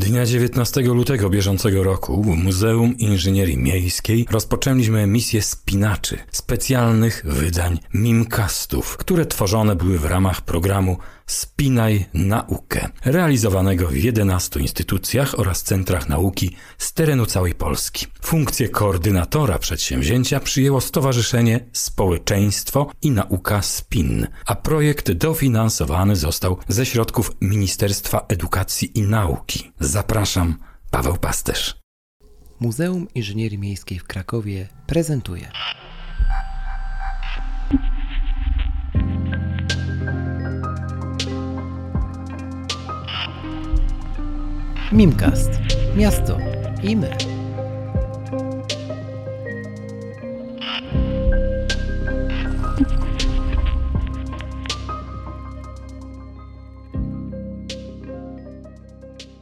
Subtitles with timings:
[0.00, 8.96] Dnia 19 lutego bieżącego roku w Muzeum Inżynierii Miejskiej rozpoczęliśmy emisję spinaczy, specjalnych wydań mimcastów,
[8.96, 10.98] które tworzone były w ramach programu
[11.30, 18.06] Spinaj Naukę, realizowanego w 11 instytucjach oraz centrach nauki z terenu całej Polski.
[18.22, 27.32] Funkcję koordynatora przedsięwzięcia przyjęło Stowarzyszenie Społeczeństwo i Nauka SPIN, a projekt dofinansowany został ze środków
[27.40, 29.72] Ministerstwa Edukacji i Nauki.
[29.80, 30.56] Zapraszam,
[30.90, 31.76] Paweł Pasterz.
[32.60, 35.50] Muzeum Inżynierii Miejskiej w Krakowie prezentuje.
[44.92, 45.50] Mimcast.
[45.94, 46.38] Miasto
[46.82, 47.08] i my.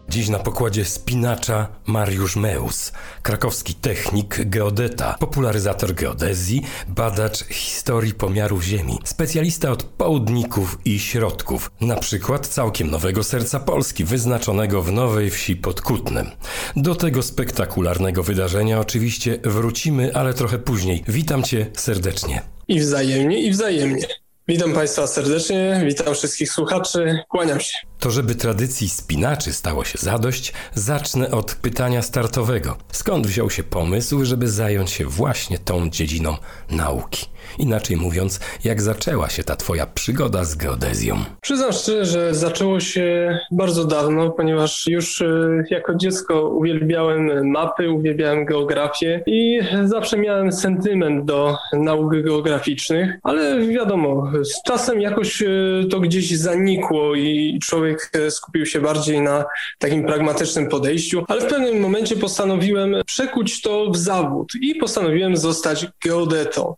[0.09, 8.99] Dziś na pokładzie spinacza Mariusz Meus, krakowski technik, geodeta, popularyzator geodezji, badacz historii pomiarów Ziemi,
[9.05, 15.57] specjalista od południków i środków, na przykład całkiem nowego serca Polski, wyznaczonego w Nowej Wsi
[15.57, 16.31] pod Kutnem.
[16.77, 21.05] Do tego spektakularnego wydarzenia oczywiście wrócimy, ale trochę później.
[21.09, 22.43] Witam Cię serdecznie.
[22.69, 24.07] I wzajemnie, i wzajemnie.
[24.49, 27.79] Witam Państwa serdecznie, witam wszystkich słuchaczy, kłaniam się.
[28.01, 32.77] To żeby tradycji spinaczy stało się zadość, zacznę od pytania startowego.
[32.93, 36.37] Skąd wziął się pomysł, żeby zająć się właśnie tą dziedziną
[36.71, 37.27] nauki?
[37.59, 41.17] Inaczej mówiąc, jak zaczęła się ta twoja przygoda z geodezją?
[41.41, 48.45] Przyznam szczerze, że zaczęło się bardzo dawno, ponieważ już e, jako dziecko uwielbiałem mapy, uwielbiałem
[48.45, 55.47] geografię i zawsze miałem sentyment do nauk geograficznych, ale wiadomo, z czasem jakoś e,
[55.91, 59.45] to gdzieś zanikło i człowiek e, skupił się bardziej na
[59.79, 65.87] takim pragmatycznym podejściu, ale w pewnym momencie postanowiłem przekuć to w zawód i postanowiłem zostać
[66.05, 66.75] geodetą.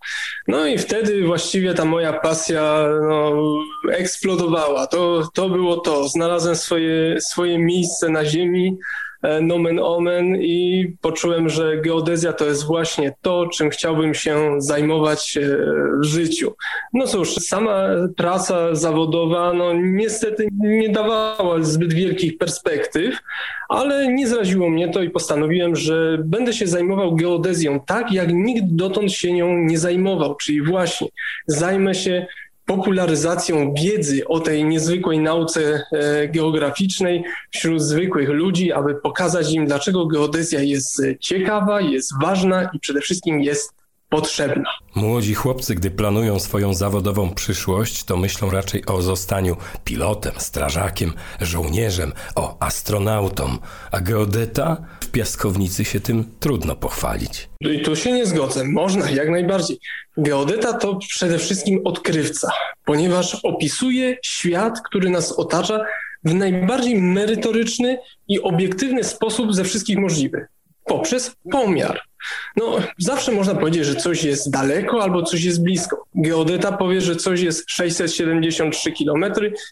[0.49, 3.33] No i wtedy właściwie ta moja pasja no,
[3.93, 4.87] eksplodowała.
[4.87, 6.09] To, to było to.
[6.09, 8.79] Znalazłem swoje, swoje miejsce na ziemi
[9.43, 15.57] nomen omen i poczułem, że geodezja to jest właśnie to, czym chciałbym się zajmować e,
[16.01, 16.55] w życiu.
[16.93, 23.19] No cóż, sama praca zawodowa no niestety nie dawała zbyt wielkich perspektyw,
[23.69, 28.65] ale nie zraziło mnie to i postanowiłem, że będę się zajmował geodezją tak, jak nikt
[28.67, 31.09] dotąd się nią nie zajmował, czyli właśnie
[31.47, 32.27] zajmę się
[32.71, 40.07] popularyzacją wiedzy o tej niezwykłej nauce e, geograficznej wśród zwykłych ludzi, aby pokazać im, dlaczego
[40.07, 43.80] geodezja jest ciekawa, jest ważna i przede wszystkim jest
[44.11, 44.71] potrzebna.
[44.95, 52.13] Młodzi chłopcy, gdy planują swoją zawodową przyszłość, to myślą raczej o zostaniu pilotem, strażakiem, żołnierzem,
[52.35, 53.59] o astronautą,
[53.93, 57.49] a geodeta w piaskownicy się tym trudno pochwalić.
[57.61, 59.79] I tu się nie zgodzę, można jak najbardziej.
[60.17, 62.49] Geodeta to przede wszystkim odkrywca,
[62.85, 65.81] ponieważ opisuje świat, który nas otacza
[66.25, 70.49] w najbardziej merytoryczny i obiektywny sposób ze wszystkich możliwych
[70.91, 72.01] poprzez pomiar.
[72.57, 76.05] No, zawsze można powiedzieć, że coś jest daleko albo coś jest blisko.
[76.15, 79.25] Geodeta powie, że coś jest 673 km,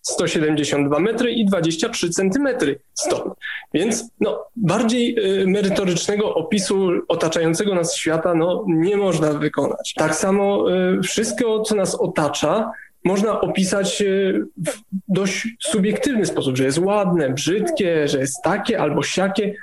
[0.03, 2.49] 172 metry i 23 cm
[2.95, 3.35] stąd.
[3.75, 9.95] Więc no, bardziej y, merytorycznego opisu otaczającego nas świata no, nie można wykonać.
[9.97, 12.71] Tak samo y, wszystko, co nas otacza,
[13.05, 19.03] można opisać y, w dość subiektywny sposób, że jest ładne, brzydkie, że jest takie albo
[19.03, 19.55] siakie.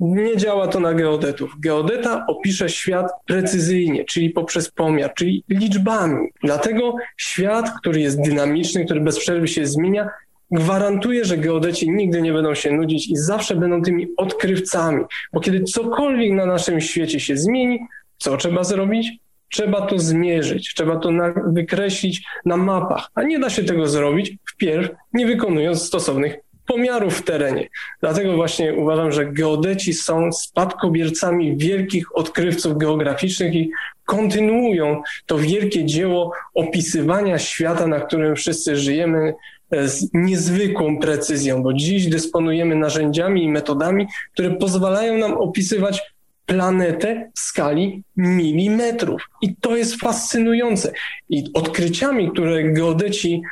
[0.00, 1.54] Nie działa to na geodetów.
[1.60, 6.28] Geodeta opisze świat precyzyjnie, czyli poprzez pomiar, czyli liczbami.
[6.42, 10.08] Dlatego świat, który jest dynamiczny, który bez przerwy się zmienia,
[10.50, 15.04] gwarantuje, że geodeci nigdy nie będą się nudzić i zawsze będą tymi odkrywcami.
[15.32, 17.78] Bo kiedy cokolwiek na naszym świecie się zmieni,
[18.18, 19.12] co trzeba zrobić?
[19.50, 24.36] Trzeba to zmierzyć, trzeba to na, wykreślić na mapach, a nie da się tego zrobić
[24.50, 26.36] wpierw, nie wykonując stosownych
[26.68, 27.68] pomiarów w terenie.
[28.00, 33.70] Dlatego właśnie uważam, że geodeci są spadkobiercami wielkich odkrywców geograficznych i
[34.04, 39.34] kontynuują to wielkie dzieło opisywania świata, na którym wszyscy żyjemy
[39.70, 46.02] e, z niezwykłą precyzją, bo dziś dysponujemy narzędziami i metodami, które pozwalają nam opisywać
[46.46, 49.22] planetę w skali milimetrów.
[49.42, 50.92] I to jest fascynujące.
[51.28, 53.42] I odkryciami, które geodeci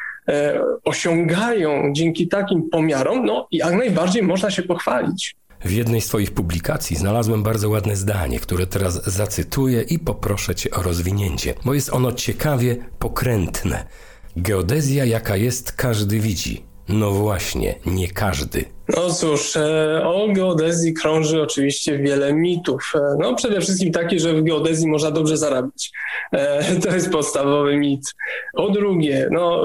[0.84, 5.36] osiągają dzięki takim pomiarom, no jak najbardziej można się pochwalić.
[5.64, 10.70] W jednej z Twoich publikacji znalazłem bardzo ładne zdanie, które teraz zacytuję i poproszę Cię
[10.70, 13.86] o rozwinięcie, bo jest ono ciekawie pokrętne.
[14.36, 16.64] Geodezja, jaka jest, każdy widzi.
[16.88, 22.92] No właśnie, nie każdy No cóż, e, o geodezji krąży oczywiście wiele mitów.
[22.94, 25.92] E, no przede wszystkim taki, że w geodezji można dobrze zarabiać.
[26.32, 28.14] E, to jest podstawowy mit.
[28.52, 29.62] Po drugie, no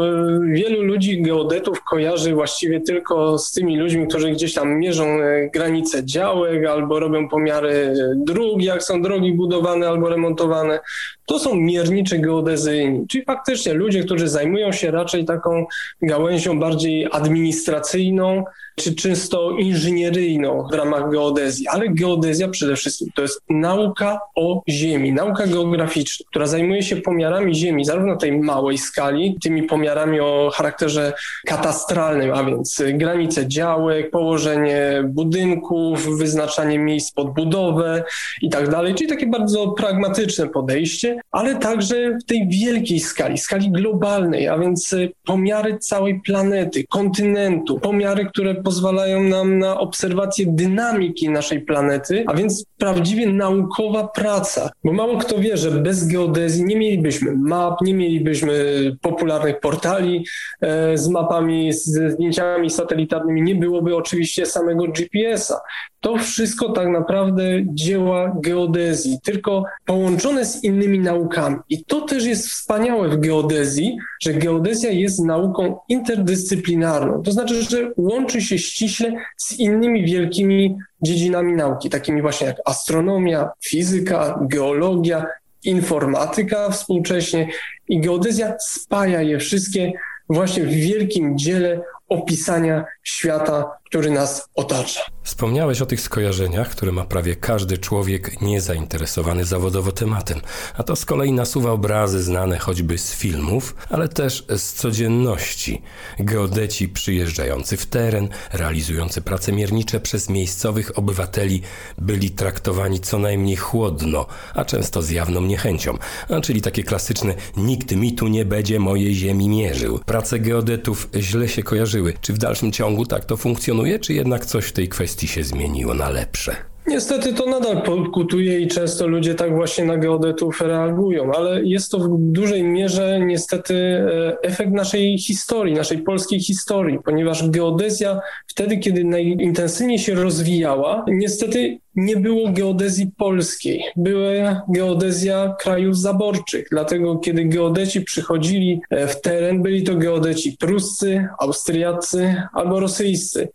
[0.51, 5.17] wielu ludzi geodetów kojarzy właściwie tylko z tymi ludźmi, którzy gdzieś tam mierzą
[5.53, 10.79] granice działek albo robią pomiary dróg, jak są drogi budowane albo remontowane.
[11.25, 15.65] To są miernicze geodezyjni, czyli faktycznie ludzie, którzy zajmują się raczej taką
[16.01, 18.43] gałęzią bardziej administracyjną,
[18.81, 25.13] czy czysto inżynieryjną w ramach geodezji, ale geodezja przede wszystkim to jest nauka o Ziemi,
[25.13, 31.13] nauka geograficzna, która zajmuje się pomiarami Ziemi, zarówno tej małej skali, tymi pomiarami o charakterze
[31.45, 38.03] katastralnym, a więc granice działek, położenie budynków, wyznaczanie miejsc pod budowę
[38.41, 43.71] i tak dalej, czyli takie bardzo pragmatyczne podejście, ale także w tej wielkiej skali, skali
[43.71, 44.95] globalnej, a więc
[45.25, 52.65] pomiary całej planety, kontynentu, pomiary, które pozwalają nam na obserwację dynamiki naszej planety, a więc
[52.77, 54.69] prawdziwie naukowa praca.
[54.83, 58.53] Bo mało kto wie, że bez geodezji nie mielibyśmy map, nie mielibyśmy
[59.01, 60.25] popularnych portali
[60.61, 65.59] e, z mapami, z zdjęciami satelitarnymi, nie byłoby oczywiście samego GPS-a.
[66.01, 71.57] To wszystko tak naprawdę dzieła geodezji, tylko połączone z innymi naukami.
[71.69, 77.21] I to też jest wspaniałe w geodezji, że geodezja jest nauką interdyscyplinarną.
[77.23, 83.49] To znaczy, że łączy się ściśle z innymi wielkimi dziedzinami nauki, takimi właśnie jak astronomia,
[83.65, 85.25] fizyka, geologia,
[85.63, 87.47] informatyka współcześnie
[87.89, 89.93] i geodezja spaja je wszystkie
[90.29, 95.01] właśnie w wielkim dziele opisania świata, który nas otacza.
[95.23, 100.41] Wspomniałeś o tych skojarzeniach, które ma prawie każdy człowiek niezainteresowany zawodowo tematem,
[100.77, 105.81] a to z kolei nasuwa obrazy znane choćby z filmów, ale też z codzienności.
[106.19, 111.61] Geodeci przyjeżdżający w teren, realizujący prace miernicze przez miejscowych obywateli
[111.97, 114.25] byli traktowani co najmniej chłodno,
[114.55, 115.97] a często z jawną niechęcią,
[116.29, 119.99] a czyli takie klasyczne nikt mi tu nie będzie mojej ziemi mierzył.
[120.05, 122.13] Prace geodetów źle się kojarzyły.
[122.21, 125.93] Czy w dalszym ciągu tak to funkcjonuje, czy jednak coś w tej kwestii się zmieniło
[125.93, 126.55] na lepsze?
[126.87, 131.99] Niestety to nadal pokutuje i często ludzie tak właśnie na geodetów reagują, ale jest to
[131.99, 139.03] w dużej mierze niestety e, efekt naszej historii, naszej polskiej historii, ponieważ geodezja wtedy, kiedy
[139.03, 146.67] najintensywniej się rozwijała, niestety nie było geodezji polskiej, była geodezja krajów zaborczych.
[146.71, 153.49] Dlatego, kiedy geodeci przychodzili e, w teren, byli to geodeci pruscy, austriacy albo rosyjscy.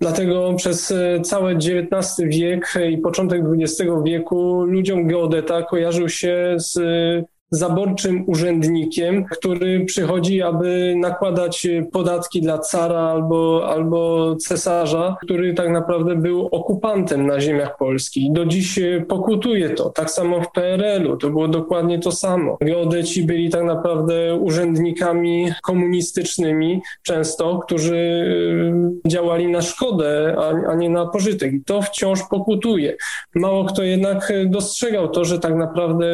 [0.00, 6.78] Dlatego przez e, cały XIX wiek i początek XX wieku ludziom geodeta kojarzył się z
[7.50, 16.16] zaborczym urzędnikiem, który przychodzi, aby nakładać podatki dla cara albo, albo cesarza, który tak naprawdę
[16.16, 18.32] był okupantem na ziemiach polskich.
[18.32, 19.90] Do dziś pokutuje to.
[19.90, 22.56] Tak samo w PRL-u, to było dokładnie to samo.
[22.60, 27.96] Geodeci byli tak naprawdę urzędnikami komunistycznymi często, którzy
[29.04, 31.52] y, działali na szkodę, a, a nie na pożytek.
[31.52, 32.96] I to wciąż pokutuje.
[33.34, 36.06] Mało kto jednak dostrzegał to, że tak naprawdę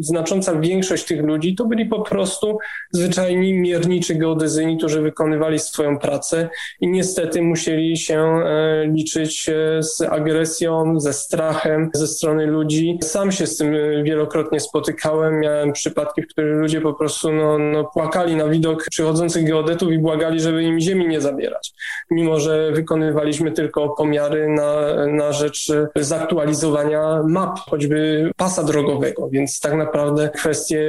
[0.00, 2.58] znacząca większość tych ludzi to byli po prostu
[2.90, 6.48] zwyczajni mierniczy geodezyjni, którzy wykonywali swoją pracę
[6.80, 12.98] i niestety musieli się e, liczyć e, z agresją, ze strachem ze strony ludzi.
[13.02, 15.40] Sam się z tym e, wielokrotnie spotykałem.
[15.40, 19.98] Miałem przypadki, w których ludzie po prostu no, no, płakali na widok przychodzących geodetów i
[19.98, 21.72] błagali, żeby im ziemi nie zabierać.
[22.10, 29.74] Mimo, że wykonywaliśmy tylko pomiary na, na rzecz zaktualizowania map, choćby pasa drogowego, więc tak
[29.74, 30.80] naprawdę kwestie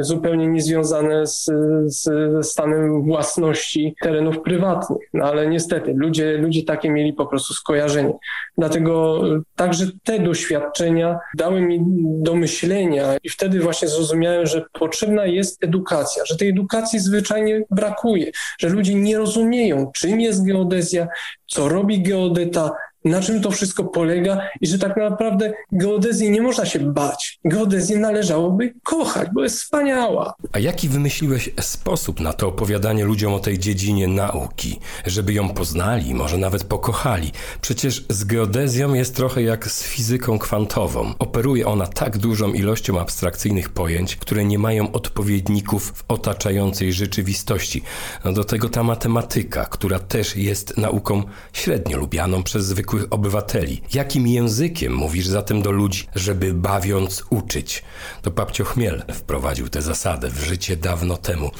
[0.00, 1.50] zupełnie niezwiązane z,
[1.86, 2.06] z
[2.46, 4.98] stanem własności terenów prywatnych.
[5.14, 8.12] No ale niestety ludzie, ludzie takie mieli po prostu skojarzenie.
[8.58, 9.22] Dlatego
[9.56, 11.80] także te doświadczenia dały mi
[12.22, 18.30] do myślenia i wtedy właśnie zrozumiałem, że potrzebna jest edukacja, że tej edukacji zwyczajnie brakuje,
[18.58, 21.08] że ludzie nie rozumieją, czym jest geodezja,
[21.46, 22.70] co robi geodeta,
[23.04, 27.38] na czym to wszystko polega i że tak naprawdę geodezji nie można się bać.
[27.44, 30.34] Geodezję należałoby kochać, bo jest wspaniała.
[30.52, 36.14] A jaki wymyśliłeś sposób na to opowiadanie ludziom o tej dziedzinie nauki, żeby ją poznali,
[36.14, 37.32] może nawet pokochali?
[37.60, 41.14] Przecież z geodezją jest trochę jak z fizyką kwantową.
[41.18, 47.82] Operuje ona tak dużą ilością abstrakcyjnych pojęć, które nie mają odpowiedników w otaczającej rzeczywistości.
[48.24, 53.80] No do tego ta matematyka, która też jest nauką średnio lubianą przez zwykłych zwykłych obywateli.
[53.94, 57.82] Jakim językiem mówisz zatem do ludzi, żeby bawiąc uczyć?
[58.22, 61.50] To papcio Chmiel wprowadził tę zasadę w życie dawno temu,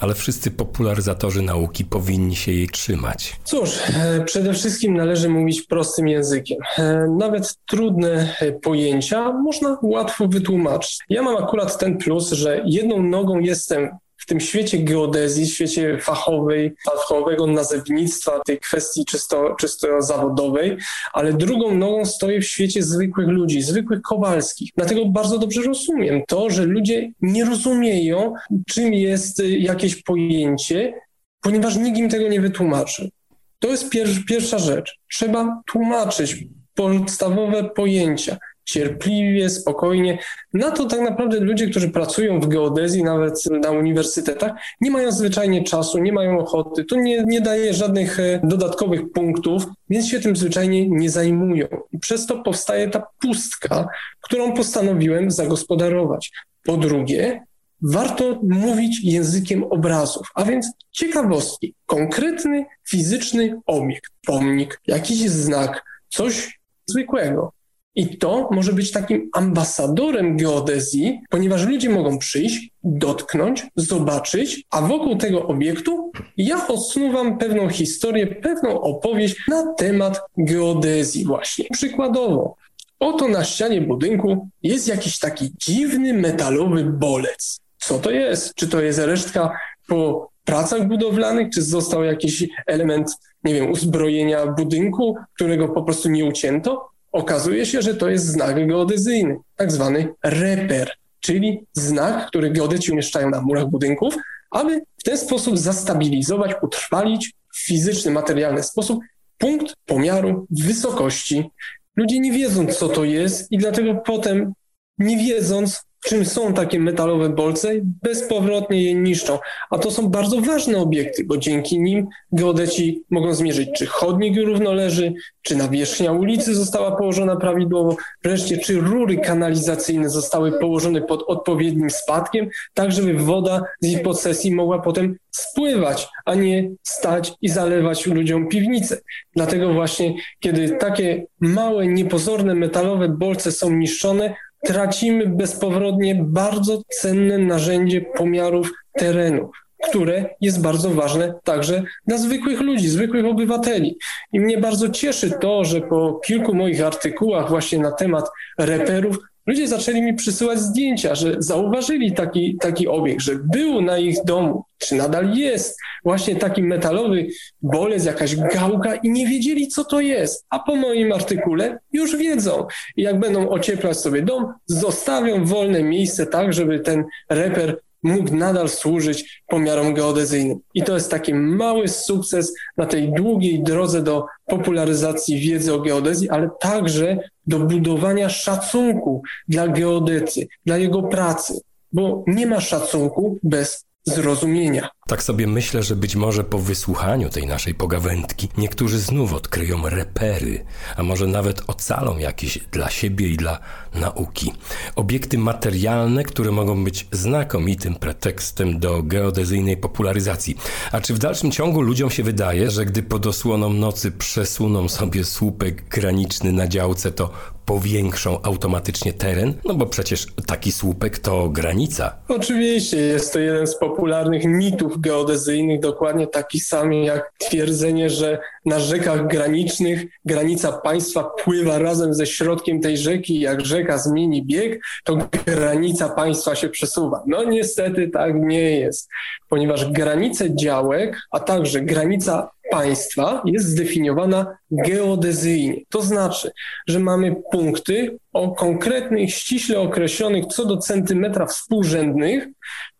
[0.00, 3.36] ale wszyscy popularyzatorzy nauki powinni się jej trzymać.
[3.44, 6.58] Cóż, e, przede wszystkim należy mówić prostym językiem.
[6.78, 10.98] E, nawet trudne e, pojęcia można łatwo wytłumaczyć.
[11.08, 13.90] Ja mam akurat ten plus, że jedną nogą jestem
[14.22, 20.76] w tym świecie geodezji, świecie fachowej, fachowego nazewnictwa, tej kwestii czysto, czysto zawodowej,
[21.12, 24.70] ale drugą nogą stoję w świecie zwykłych ludzi, zwykłych Kowalskich.
[24.76, 28.34] Dlatego bardzo dobrze rozumiem to, że ludzie nie rozumieją,
[28.66, 30.94] czym jest jakieś pojęcie,
[31.40, 33.10] ponieważ nikt im tego nie wytłumaczy.
[33.58, 34.98] To jest pier pierwsza rzecz.
[35.10, 36.36] Trzeba tłumaczyć
[36.74, 40.18] podstawowe pojęcia cierpliwie, spokojnie.
[40.54, 45.64] Na to tak naprawdę ludzie, którzy pracują w geodezji, nawet na uniwersytetach, nie mają zwyczajnie
[45.64, 46.84] czasu, nie mają ochoty.
[46.84, 51.66] To nie, nie daje żadnych e, dodatkowych punktów, więc się tym zwyczajnie nie zajmują.
[51.92, 53.88] I przez to powstaje ta pustka,
[54.20, 56.30] którą postanowiłem zagospodarować.
[56.64, 57.42] Po drugie,
[57.82, 67.52] warto mówić językiem obrazów, a więc ciekawostki, konkretny fizyczny obiekt, pomnik, jakiś znak, coś zwykłego.
[67.94, 75.16] I to może być takim ambasadorem geodezji, ponieważ ludzie mogą przyjść, dotknąć, zobaczyć, a wokół
[75.16, 81.64] tego obiektu ja odsuwam pewną historię, pewną opowieść na temat geodezji właśnie.
[81.72, 82.56] Przykładowo,
[83.00, 87.60] oto na ścianie budynku jest jakiś taki dziwny metalowy bolec.
[87.78, 88.54] Co to jest?
[88.54, 89.58] Czy to jest resztka
[89.88, 93.10] po pracach budowlanych, czy został jakiś element,
[93.44, 96.91] nie wiem, uzbrojenia budynku, którego po prostu nie ucięto?
[97.12, 100.90] Okazuje się, że to jest znak geodezyjny, tak zwany reper,
[101.20, 104.14] czyli znak, który geodeci umieszczają na murach budynków,
[104.50, 109.00] aby w ten sposób zastabilizować, utrwalić w fizyczny, materialny sposób
[109.38, 111.50] punkt pomiaru wysokości.
[111.96, 114.52] Ludzie nie wiedzą, co to jest i dlatego potem,
[114.98, 117.68] nie wiedząc, czym są takie metalowe bolce,
[118.02, 119.38] bezpowrotnie je niszczą.
[119.70, 124.72] A to są bardzo ważne obiekty, bo dzięki nim geodeci mogą zmierzyć, czy chodnik równo
[124.72, 131.90] leży, czy nawierzchnia ulicy została położona prawidłowo, wreszcie czy rury kanalizacyjne zostały położone pod odpowiednim
[131.90, 138.06] spadkiem, tak żeby woda z ich posesji mogła potem spływać, a nie stać i zalewać
[138.06, 139.00] ludziom piwnice.
[139.36, 148.00] Dlatego właśnie, kiedy takie małe, niepozorne metalowe bolce są niszczone, tracimy bezpowrotnie bardzo cenne narzędzie
[148.00, 149.50] pomiarów terenu,
[149.82, 153.98] które jest bardzo ważne także dla zwykłych ludzi, zwykłych obywateli.
[154.32, 159.68] I mnie bardzo cieszy to, że po kilku moich artykułach właśnie na temat reperów ludzie
[159.68, 164.94] zaczęli mi przysyłać zdjęcia, że zauważyli taki, taki obiekt, że był na ich domu, czy
[164.94, 167.26] nadal jest właśnie taki metalowy
[167.62, 170.46] bolec, jakaś gałka i nie wiedzieli, co to jest.
[170.50, 172.66] A po moim artykule już wiedzą.
[172.96, 178.68] I jak będą ocieplać sobie dom, zostawią wolne miejsce tak, żeby ten reper mógł nadal
[178.68, 180.58] służyć pomiarom geodezyjnym.
[180.74, 186.30] I to jest taki mały sukces na tej długiej drodze do popularyzacji wiedzy o geodezji,
[186.30, 191.60] ale także do budowania szacunku dla geodety, dla jego pracy,
[191.92, 194.88] bo nie ma szacunku bez zrozumienia.
[195.06, 200.64] Tak sobie myślę, że być może po wysłuchaniu tej naszej pogawędki niektórzy znów odkryją repery,
[200.96, 203.58] a może nawet ocalą jakieś dla siebie i dla
[203.94, 204.52] nauki.
[204.96, 210.56] Obiekty materialne, które mogą być znakomitym pretekstem do geodezyjnej popularyzacji.
[210.92, 215.24] A czy w dalszym ciągu ludziom się wydaje, że gdy pod osłoną nocy przesuną sobie
[215.24, 217.30] słupek graniczny na działce, to
[217.66, 219.54] powiększą automatycznie teren?
[219.64, 222.14] No bo przecież taki słupek to granica.
[222.28, 228.80] Oczywiście, jest to jeden z popularnych mitów geodezyjnych, dokładnie taki sam jak twierdzenie, że na
[228.80, 235.16] rzekach granicznych granica państwa pływa razem ze środkiem tej rzeki, jak rzeka zmieni bieg, to
[235.46, 237.22] granica państwa się przesuwa.
[237.26, 239.08] No niestety tak nie jest,
[239.48, 245.80] ponieważ granice działek, a także granica państwa jest zdefiniowana geodezyjnie.
[245.88, 246.50] To znaczy,
[246.86, 252.46] że mamy punkty o konkretnych, ściśle określonych co do centymetra współrzędnych,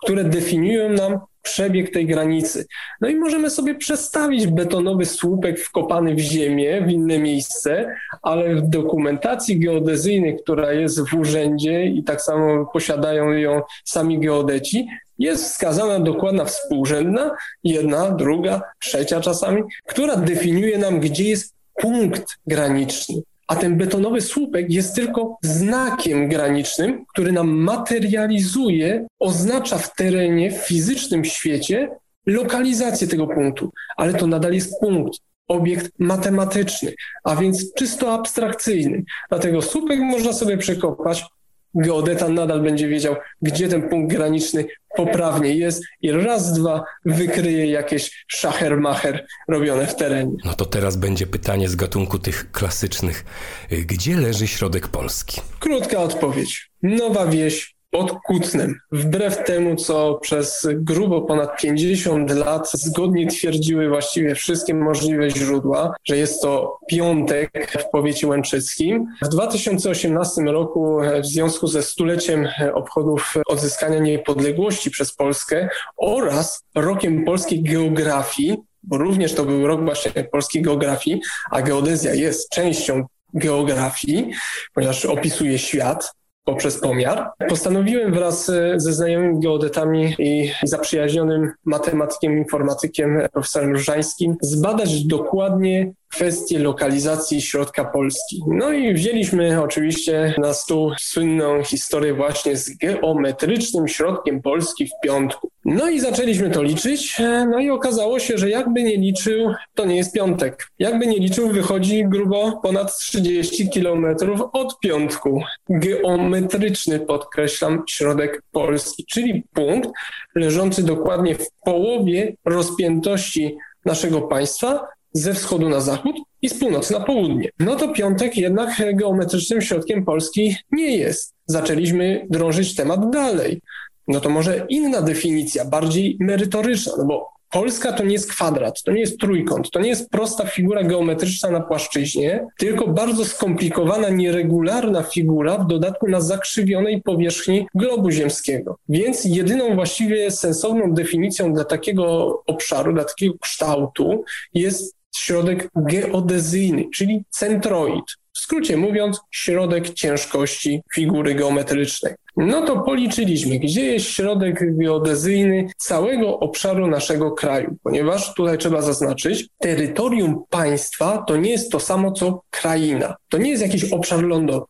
[0.05, 2.67] które definiują nam przebieg tej granicy.
[3.01, 8.69] No i możemy sobie przestawić betonowy słupek wkopany w ziemię, w inne miejsce, ale w
[8.69, 14.87] dokumentacji geodezyjnej, która jest w urzędzie i tak samo posiadają ją sami geodeci,
[15.19, 17.31] jest wskazana dokładna współrzędna,
[17.65, 23.23] jedna, druga, trzecia czasami, która definiuje nam, gdzie jest punkt graniczny.
[23.49, 30.57] A ten betonowy słupek jest tylko znakiem granicznym, który nam materializuje, oznacza w terenie, w
[30.57, 31.89] fizycznym świecie
[32.27, 33.71] lokalizację tego punktu.
[33.97, 35.19] Ale to nadal jest punkt.
[35.49, 36.95] obiekt matematyczny,
[37.25, 39.05] a więc czysto abstrakcyjny.
[39.29, 41.25] Dlatego słupek można sobie przekopać,
[41.75, 44.65] geodeta nadal będzie wiedział, gdzie ten punkt graniczny
[44.97, 50.33] poprawnie jest i raz, dwa wykryje jakieś szachermacher robione w terenie.
[50.45, 53.25] No to teraz będzie pytanie z gatunku tych klasycznych.
[53.71, 55.41] Gdzie leży środek Polski?
[55.61, 56.71] Krótka odpowiedź.
[56.83, 58.81] Nowa wieś pod Kutnem.
[58.93, 66.17] Wbrew temu, co przez grubo ponad 50 lat zgodnie twierdziły właściwie wszystkie możliwe źródła, że
[66.17, 69.07] jest to piątek w powiecie łęczyckim.
[69.23, 77.63] W 2018 roku w związku ze stuleciem obchodów odzyskania niepodległości przez Polskę oraz rokiem polskiej
[77.63, 81.21] geografii, bo również to był rok właśnie polskiej geografii,
[81.51, 84.31] a geodezja jest częścią geografii,
[84.75, 86.13] ponieważ opisuje świat,
[86.45, 87.31] poprzez pomiar.
[87.49, 88.47] Postanowiłem wraz
[88.77, 98.43] ze znajomymi geodetami i zaprzyjaźnionym matematykiem, informatykiem profesorem Różańskim zbadać dokładnie kwestię lokalizacji środka Polski.
[98.47, 105.51] No i wzięliśmy oczywiście na stół słynną historię właśnie z geometrycznym środkiem Polski w piątku.
[105.65, 107.19] No i zaczęliśmy to liczyć,
[107.51, 110.67] no i okazało się, że jakby nie liczył, to nie jest piątek.
[110.79, 115.43] Jakby nie liczył, wychodzi grubo ponad 30 kilometrów od piątku.
[115.69, 119.91] Geometryczny, podkreślam, środek Polski, czyli punkt
[120.35, 127.01] leżący dokładnie w połowie rozpiętości naszego państwa, ze wschodu na zachód i z północy na
[127.01, 127.51] południe.
[127.59, 131.35] No to piątek jednak geometrycznym środkiem Polski nie jest.
[131.47, 133.61] Zaczęliśmy drążyć temat dalej.
[134.09, 138.93] No to może inna definicja, bardziej merytoryczna, no bo Polska to nie jest kwadrat, to
[138.93, 145.03] nie jest trójkąt, to nie jest prosta figura geometryczna na płaszczyźnie, tylko bardzo skomplikowana, nieregularna
[145.03, 148.77] figura, w dodatku na zakrzywionej powierzchni globu ziemskiego.
[148.89, 157.25] Więc jedyną właściwie sensowną definicją dla takiego obszaru, dla takiego kształtu jest środek geodezyjny, czyli
[157.31, 158.05] centroid.
[158.35, 162.15] W skrócie mówiąc, środek ciężkości figury geometrycznej.
[162.37, 169.49] No to policzyliśmy, gdzie jest środek geodezyjny całego obszaru naszego kraju, ponieważ tutaj trzeba zaznaczyć,
[169.59, 173.17] terytorium państwa to nie jest to samo co kraina.
[173.29, 174.67] To nie jest jakiś obszar lądowy.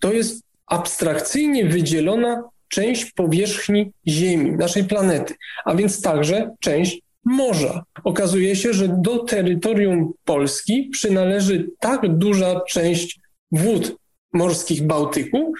[0.00, 7.84] To jest abstrakcyjnie wydzielona część powierzchni Ziemi, naszej planety, a więc także część morza.
[8.04, 13.20] Okazuje się, że do terytorium Polski przynależy tak duża część
[13.52, 13.96] wód
[14.32, 15.52] morskich Bałtyku,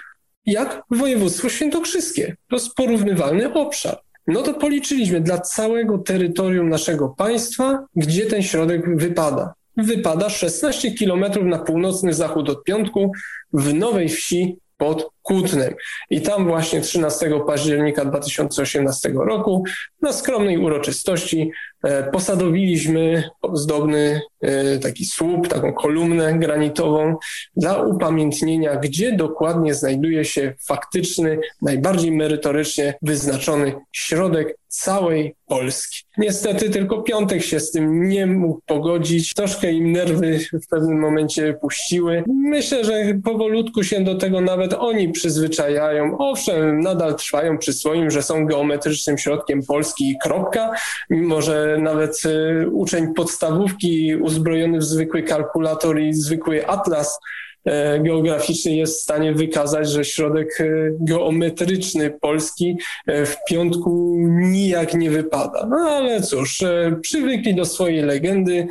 [0.46, 2.36] jak województwo świętokrzyskie.
[2.48, 3.98] To jest porównywalny obszar.
[4.26, 9.54] No to policzyliśmy dla całego terytorium naszego państwa, gdzie ten środek wypada.
[9.76, 13.12] Wypada 16 kilometrów na północny zachód od Piątku
[13.52, 15.74] w Nowej Wsi pod Kutnem.
[16.10, 19.64] I tam właśnie 13 października 2018 roku
[20.02, 21.50] na skromnej uroczystości
[21.82, 27.16] e, posadowiliśmy ozdobny e, taki słup, taką kolumnę granitową
[27.56, 36.04] dla upamiętnienia, gdzie dokładnie znajduje się faktyczny, najbardziej merytorycznie wyznaczony środek całej Polski.
[36.18, 39.34] Niestety tylko Piątek się z tym nie mógł pogodzić.
[39.34, 42.24] Troszkę im nerwy w pewnym momencie puściły.
[42.26, 46.18] Myślę, że powolutku się do tego nawet oni przyzwyczajają.
[46.18, 50.70] Owszem, nadal trwają przy swoim, że są geometrycznym środkiem Polski i kropka,
[51.10, 57.18] mimo że nawet y, uczeń podstawówki uzbrojony w zwykły kalkulator i zwykły atlas
[57.64, 60.64] e, geograficzny jest w stanie wykazać, że środek e,
[61.00, 65.66] geometryczny Polski e, w piątku nijak nie wypada.
[65.70, 66.64] No ale cóż,
[67.00, 68.66] przywykli do swojej legendy,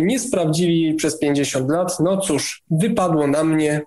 [0.00, 2.00] nie sprawdzili jej przez 50 lat.
[2.00, 3.80] No cóż, wypadło na mnie,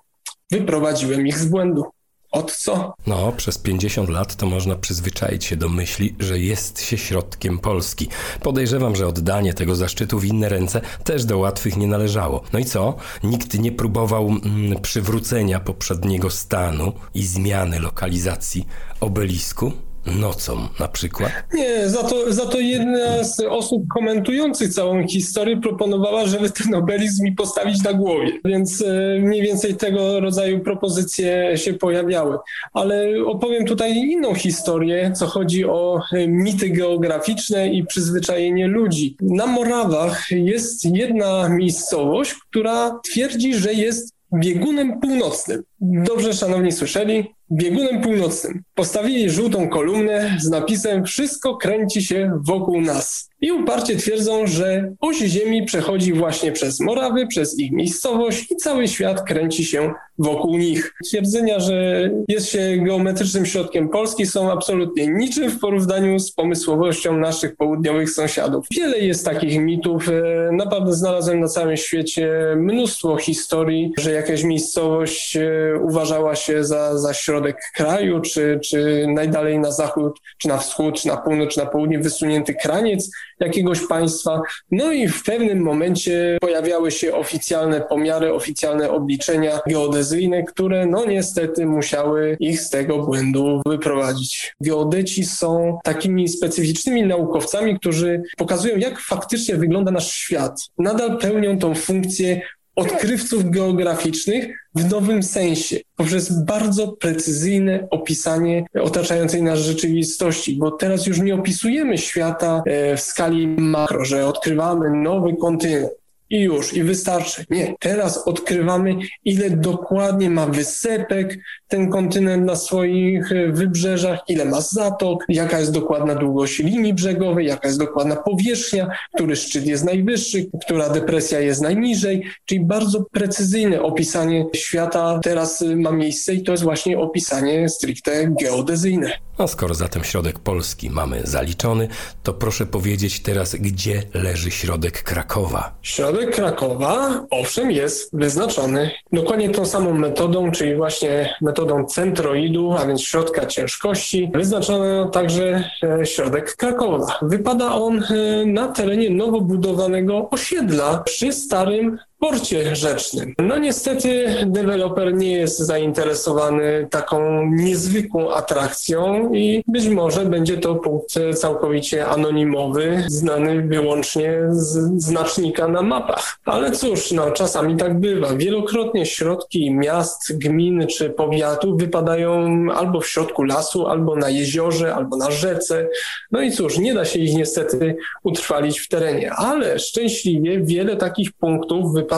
[0.52, 1.84] wyprowadziłem ich z błędu.
[2.32, 2.94] Od co?
[3.08, 8.08] No, przez 50 lat to można przyzwyczaić się do myśli, że jest się środkiem Polski.
[8.42, 12.44] Podejrzewam, że oddanie tego zaszczytu w inne ręce też do łatwych nie należało.
[12.54, 12.96] No i co?
[13.24, 18.68] Nikt nie próbował mm, przywrócenia poprzedniego stanu i zmiany lokalizacji
[19.00, 19.72] obelisku?
[20.06, 21.32] Nocą na przykład?
[21.54, 27.22] Nie, za to, za to jedna z osób komentujących całą historię proponowała, żeby ten obelisk
[27.22, 28.32] mi postawić na głowie.
[28.46, 32.38] Więc e, mniej więcej tego rodzaju propozycje się pojawiały.
[32.74, 39.18] Ale opowiem tutaj inną historię, co chodzi o e, mity geograficzne i przyzwyczajenie ludzi.
[39.22, 45.64] Na Morawach jest jedna miejscowość, która twierdzi, że jest biegunem północnym.
[45.82, 48.64] Dobrze, szanowni słyszeli, biegunem północnym.
[48.76, 53.30] Postawili żółtą kolumnę z napisem Wszystko kręci się wokół nas.
[53.46, 58.88] I uparcie twierdzą, że oś Ziemi przechodzi właśnie przez Morawy, przez ich miejscowość i cały
[58.88, 60.94] świat kręci się wokół nich.
[61.06, 67.56] Twierdzenia, że jest się geometrycznym środkiem Polski są absolutnie niczym w porównaniu z pomysłowością naszych
[67.56, 68.66] południowych sąsiadów.
[68.76, 70.10] Wiele jest takich mitów.
[70.10, 75.50] E, naprawdę znalazłem na całym świecie mnóstwo historii, że jakaś miejscowość e,
[75.82, 81.08] uważała się za, za środek kraju, czy, czy najdalej na zachód, czy na wschód, czy
[81.08, 84.42] na północ, czy na południe wysunięty kraniec jakiegoś państwa.
[84.72, 91.66] No i w pewnym momencie pojawiały się oficjalne pomiary, oficjalne obliczenia geodezyjne, które no niestety
[91.66, 94.56] musiały ich z tego błędu wyprowadzić.
[94.62, 100.60] Geodeci są takimi specyficznymi naukowcami, którzy pokazują, jak faktycznie wygląda nasz świat.
[100.78, 102.42] Nadal pełnią tą funkcję
[102.76, 111.20] odkrywców geograficznych w nowym sensie, poprzez bardzo precyzyjne opisanie otaczającej nas rzeczywistości, bo teraz już
[111.20, 115.90] nie opisujemy świata e, w skali makro, że odkrywamy nowy kontynent
[116.30, 117.46] i już, i wystarczy.
[117.50, 124.62] Nie, teraz odkrywamy, ile dokładnie ma wysepek ten kontynent na swoich e, wybrzeżach, ile ma
[124.62, 130.46] zatok, jaka jest dokładna długość linii brzegowej, jaka jest dokładna powierzchnia, który szczyt jest najwyższy,
[130.62, 136.52] która depresja jest najniżej, czyli bardzo precyzyjne opisanie świata teraz e, ma miejsce i to
[136.52, 139.25] jest właśnie opisanie stricte geodezyjne.
[139.40, 141.88] No skoro zatem środek Polski mamy zaliczony,
[142.24, 145.76] to proszę powiedzieć teraz, gdzie leży środek Krakowa?
[145.82, 153.02] Środek Krakowa, owszem, jest wyznaczony dokładnie tą samą metodą, czyli właśnie metodą centroidu, a więc
[153.02, 154.32] środka ciężkości.
[154.34, 155.70] Wyznaczono także
[156.02, 157.20] e, środek Krakowa.
[157.22, 161.98] Wypada on e, na terenie nowo budowanego osiedla przy starym
[162.30, 163.34] porcie rzecznym.
[163.38, 171.14] No niestety deweloper nie jest zainteresowany taką niezwykłą atrakcją i być może będzie to punkt
[171.34, 176.38] całkowicie anonimowy, znany wyłącznie z znacznika na mapach.
[176.46, 178.36] Ale cóż, no czasami tak bywa.
[178.36, 185.18] Wielokrotnie środki miast, gmin czy powiatów wypadają albo w środku lasu, albo na jeziorze, albo
[185.18, 185.88] na rzece.
[186.32, 191.32] No i cóż, nie da się ich niestety utrwalić w terenie, ale szczęśliwie wiele takich
[191.34, 192.15] punktów wypada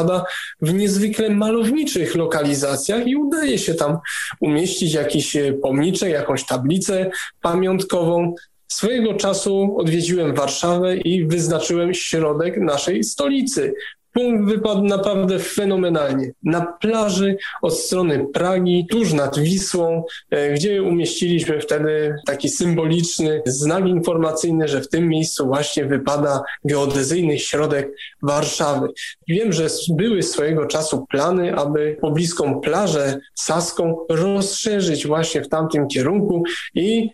[0.61, 3.97] w niezwykle malowniczych lokalizacjach i udaje się tam
[4.39, 8.35] umieścić jakiś e, pomniczek, jakąś tablicę pamiątkową.
[8.67, 13.73] Swojego czasu odwiedziłem Warszawę i wyznaczyłem środek naszej stolicy.
[14.17, 16.31] Punkt wypadł naprawdę fenomenalnie.
[16.43, 23.87] Na plaży od strony Pragi, tuż nad Wisłą, e, gdzie umieściliśmy wtedy taki symboliczny znak
[23.87, 28.87] informacyjny, że w tym miejscu właśnie wypada geodezyjny środek Warszawy.
[29.27, 36.43] Wiem, że były swojego czasu plany, aby pobliską plażę Saską rozszerzyć właśnie w tamtym kierunku
[36.75, 37.09] i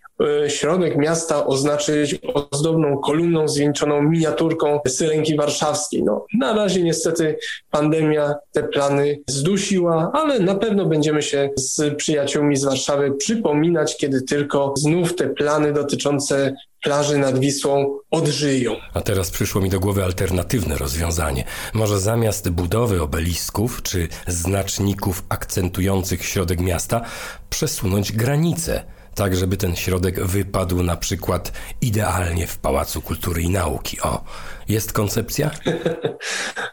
[0.48, 2.20] środek miasta oznaczyć
[2.52, 6.04] ozdobną kolumną zwieńczoną miniaturką Syrenki Warszawskiej.
[6.04, 7.38] No, na razie niestety
[7.72, 14.22] pandemia te plany zdusiła, ale na pewno będziemy się z przyjaciółmi z Warszawy przypominać, kiedy
[14.22, 18.76] tylko znów te plany dotyczące plaży nad Wisłą odżyją.
[18.94, 21.44] A teraz przyszło mi do głowy alternatywne rozwiązanie.
[21.74, 27.02] Może zamiast budowy obelisków czy znaczników akcentujących środek miasta
[27.50, 28.84] przesunąć granice
[29.16, 34.02] tak żeby ten środek wypadł na przykład idealnie w Pałacu Kultury i Nauki.
[34.02, 34.24] O,
[34.70, 35.52] jest koncepcja?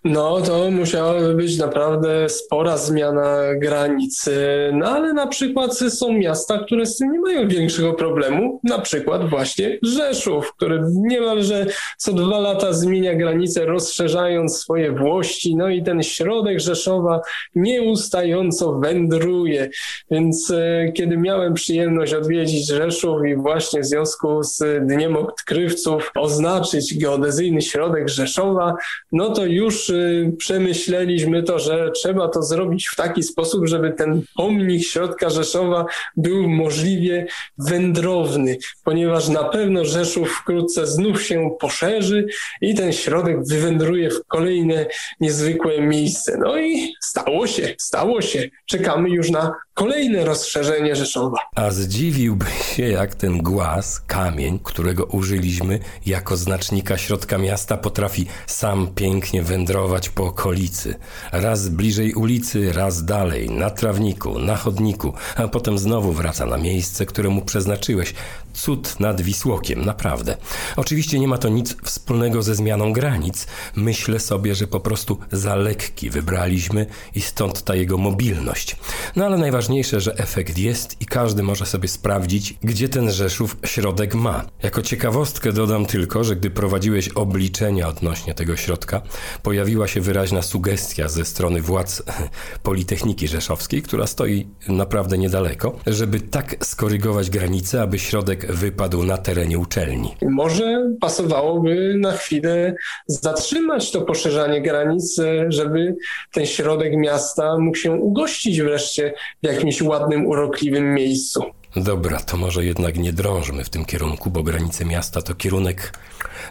[0.04, 4.28] No, to musiałaby być naprawdę spora zmiana granic.
[4.72, 8.60] No, ale na przykład są miasta, które z tym nie mają większego problemu.
[8.64, 15.56] Na przykład właśnie Rzeszów, który niemalże co dwa lata zmienia granice, rozszerzając swoje włości.
[15.56, 17.20] No i ten środek Rzeszowa
[17.54, 19.70] nieustająco wędruje.
[20.10, 26.98] Więc e, kiedy miałem przyjemność odwiedzić Rzeszów i właśnie w związku z Dniem Odkrywców oznaczyć
[26.98, 28.74] geodezyjny środek, Rzeszowa,
[29.12, 34.22] no to już y, przemyśleliśmy to, że trzeba to zrobić w taki sposób, żeby ten
[34.36, 37.26] pomnik środka Rzeszowa był możliwie
[37.58, 42.26] wędrowny, ponieważ na pewno Rzeszów wkrótce znów się poszerzy
[42.60, 44.86] i ten środek wywędruje w kolejne
[45.20, 46.38] niezwykłe miejsce.
[46.38, 48.48] No i stało się, stało się.
[48.66, 51.36] Czekamy już na kolejne rozszerzenie Rzeszowa.
[51.54, 58.88] A zdziwiłby się, jak ten głaz, kamień, którego użyliśmy jako znacznika środka miasta, potrafi sam
[58.94, 60.94] pięknie wędrować po okolicy.
[61.32, 67.06] Raz bliżej ulicy, raz dalej, na trawniku, na chodniku, a potem znowu wraca na miejsce,
[67.06, 68.14] które mu przeznaczyłeś.
[68.52, 70.36] Cud nad Wisłokiem, naprawdę.
[70.76, 73.46] Oczywiście nie ma to nic wspólnego ze zmianą granic.
[73.76, 78.76] Myślę sobie, że po prostu za lekki wybraliśmy i stąd ta jego mobilność.
[79.16, 84.14] No ale najważniejsze, że efekt jest i każdy może sobie sprawdzić, gdzie ten Rzeszów środek
[84.14, 84.44] ma.
[84.62, 89.02] Jako ciekawostkę dodam tylko, że gdy prowadziłeś obliczenia odnośnie tego środka,
[89.42, 92.02] pojawiła się wyraźna sugestia ze strony władz
[92.62, 99.58] Politechniki Rzeszowskiej, która stoi naprawdę niedaleko, żeby tak skorygować granice, aby środek wypadł na terenie
[99.58, 100.16] uczelni.
[100.22, 102.74] Może pasowałoby na chwilę
[103.06, 105.96] zatrzymać to poszerzanie granic, żeby
[106.32, 111.42] ten środek miasta mógł się ugościć wreszcie w jakimś ładnym, urokliwym miejscu.
[111.76, 115.98] Dobra, to może jednak nie drążmy w tym kierunku, bo granice miasta to kierunek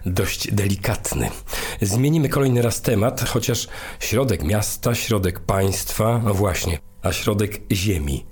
[0.05, 1.29] dość delikatny.
[1.81, 3.67] Zmienimy kolejny raz temat, chociaż
[3.99, 8.25] środek miasta, środek państwa, no właśnie, a środek ziemi.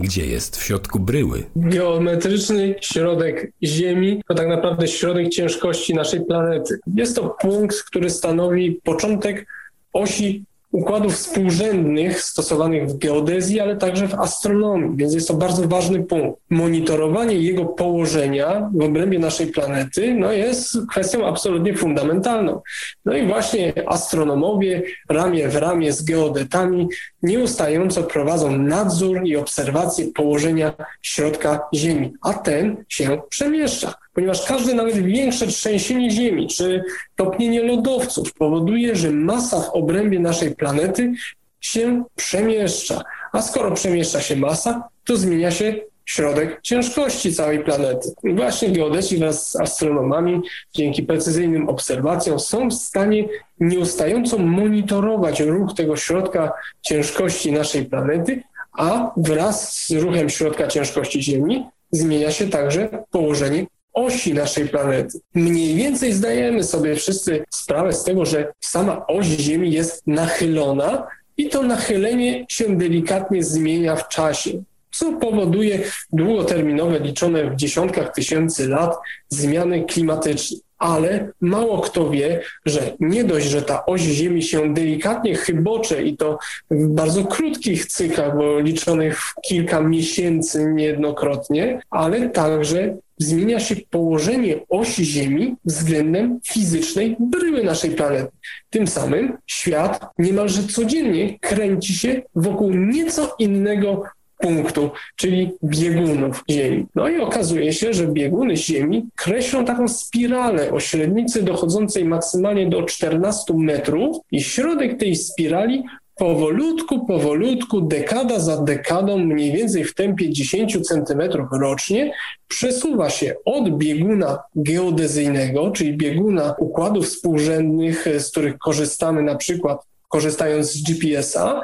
[0.00, 0.56] Gdzie jest?
[0.56, 1.42] W środku bryły.
[1.56, 6.78] Geometryczny środek Ziemi to tak naprawdę środek ciężkości naszej planety.
[6.94, 9.46] Jest to punkt, który stanowi początek
[9.92, 10.44] osi
[10.76, 16.40] układów współrzędnych stosowanych w geodezji, ale także w astronomii, więc jest to bardzo ważny punkt.
[16.50, 22.60] Monitorowanie jego położenia w obrębie naszej planety no jest kwestią absolutnie fundamentalną.
[23.04, 26.88] No i właśnie astronomowie ramię w ramię z geodetami
[27.22, 34.96] nieustająco prowadzą nadzór i obserwację położenia środka Ziemi, a ten się przemieszcza ponieważ każde nawet
[34.96, 36.84] większe trzęsienie Ziemi czy
[37.16, 41.12] topnienie lodowców powoduje, że masa w obrębie naszej planety
[41.60, 43.02] się przemieszcza.
[43.32, 45.74] A skoro przemieszcza się masa, to zmienia się
[46.04, 48.08] środek ciężkości całej planety.
[48.24, 50.40] Właśnie geodeci wraz z astronomami
[50.74, 53.24] dzięki precyzyjnym obserwacjom są w stanie
[53.60, 56.52] nieustająco monitorować ruch tego środka
[56.82, 64.34] ciężkości naszej planety, a wraz z ruchem środka ciężkości Ziemi zmienia się także położenie osi
[64.34, 65.18] naszej planety.
[65.34, 71.06] Mniej więcej zdajemy sobie wszyscy sprawę z tego, że sama oś Ziemi jest nachylona
[71.36, 74.62] i to nachylenie się delikatnie zmienia w czasie
[74.96, 75.80] co powoduje
[76.12, 78.96] długoterminowe, liczone w dziesiątkach tysięcy lat,
[79.28, 80.58] zmiany klimatyczne.
[80.78, 86.16] Ale mało kto wie, że nie dość, że ta oś Ziemi się delikatnie chybocze i
[86.16, 86.38] to
[86.70, 94.56] w bardzo krótkich cyklach, bo liczonych w kilka miesięcy niejednokrotnie, ale także zmienia się położenie
[94.68, 98.32] osi Ziemi względem fizycznej bryły naszej planety.
[98.70, 104.02] Tym samym świat niemalże codziennie kręci się wokół nieco innego
[104.38, 106.86] punktu, czyli biegunów Ziemi.
[106.94, 112.82] No i okazuje się, że bieguny Ziemi kreślą taką spiralę o średnicy dochodzącej maksymalnie do
[112.82, 115.84] 14 metrów i środek tej spirali
[116.16, 121.22] powolutku, powolutku, dekada za dekadą, mniej więcej w tempie 10 cm
[121.60, 122.12] rocznie,
[122.48, 130.72] przesuwa się od bieguna geodezyjnego, czyli bieguna układów współrzędnych, z których korzystamy na przykład korzystając
[130.72, 131.62] z GPS-a,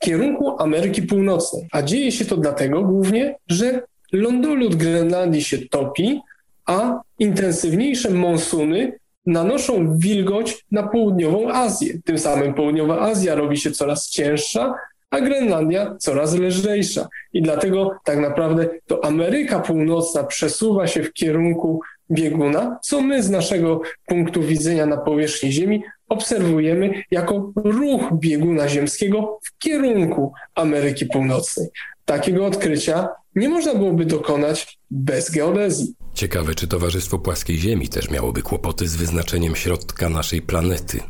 [0.00, 1.68] w kierunku Ameryki Północnej.
[1.72, 3.82] A dzieje się to dlatego głównie, że
[4.12, 6.20] lądolud Grenlandii się topi,
[6.66, 11.94] a intensywniejsze monsuny nanoszą wilgoć na południową Azję.
[12.04, 14.74] Tym samym południowa Azja robi się coraz cięższa,
[15.10, 17.08] a Grenlandia coraz lżejsza.
[17.32, 21.80] I dlatego tak naprawdę to Ameryka Północna przesuwa się w kierunku
[22.10, 29.38] bieguna, co my z naszego punktu widzenia na powierzchni Ziemi obserwujemy jako ruch bieguna ziemskiego
[29.42, 31.68] w kierunku Ameryki Północnej.
[32.04, 35.94] Takiego odkrycia nie można byłoby dokonać bez geodezji.
[36.14, 41.00] Ciekawe, czy Towarzystwo Płaskiej Ziemi też miałoby kłopoty z wyznaczeniem środka naszej planety.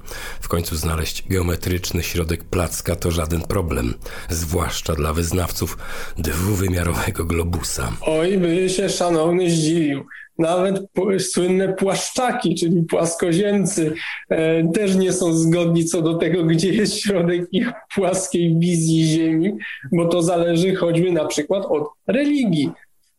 [0.40, 3.94] W końcu znaleźć geometryczny środek placka to żaden problem,
[4.30, 5.78] zwłaszcza dla wyznawców
[6.18, 7.92] dwuwymiarowego globusa.
[8.00, 10.04] Oj, by się szanowny zdziwił
[10.38, 10.80] nawet
[11.18, 13.92] słynne płaszczaki, czyli płaskoziemcy,
[14.28, 19.52] e, też nie są zgodni co do tego, gdzie jest środek ich płaskiej wizji Ziemi,
[19.92, 22.70] bo to zależy choćby na przykład od religii.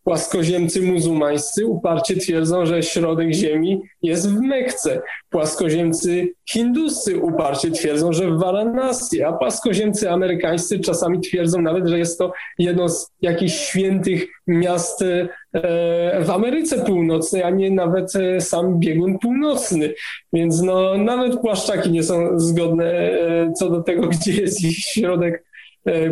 [0.04, 5.02] Płaskoziemcy muzułmańscy uparcie twierdzą, że środek Ziemi jest w Mekce.
[5.30, 12.20] Płaskoziemcy hinduscy uparcie twierdzą, że w Varanasi, a płaskoziemcy amerykańscy czasami twierdzą nawet, że jest
[12.20, 18.80] to jedno z jakichś świętych miast e, w Ameryce Północnej, a nie nawet e, sam
[18.80, 19.94] biegun północny.
[20.34, 25.49] Więc no, nawet płaszczaki nie są zgodne e, co do tego, gdzie jest ich środek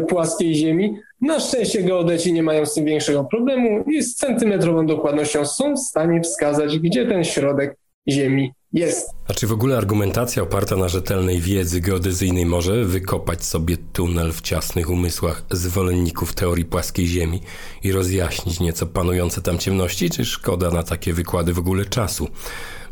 [0.09, 0.97] płaskiej ziemi.
[1.21, 5.79] Na szczęście geodeci nie mają z tym większego problemu i z centymetrową dokładnością są w
[5.79, 7.77] stanie wskazać, gdzie ten środek
[8.09, 9.09] Ziemi jest.
[9.27, 14.41] A czy w ogóle argumentacja oparta na rzetelnej wiedzy geodezyjnej może wykopać sobie tunel w
[14.41, 17.41] ciasnych umysłach zwolenników teorii płaskiej Ziemi
[17.83, 22.27] i rozjaśnić nieco panujące tam ciemności, czy szkoda na takie wykłady w ogóle czasu?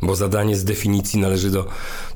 [0.02, 1.64] Bo zadanie z definicji należy do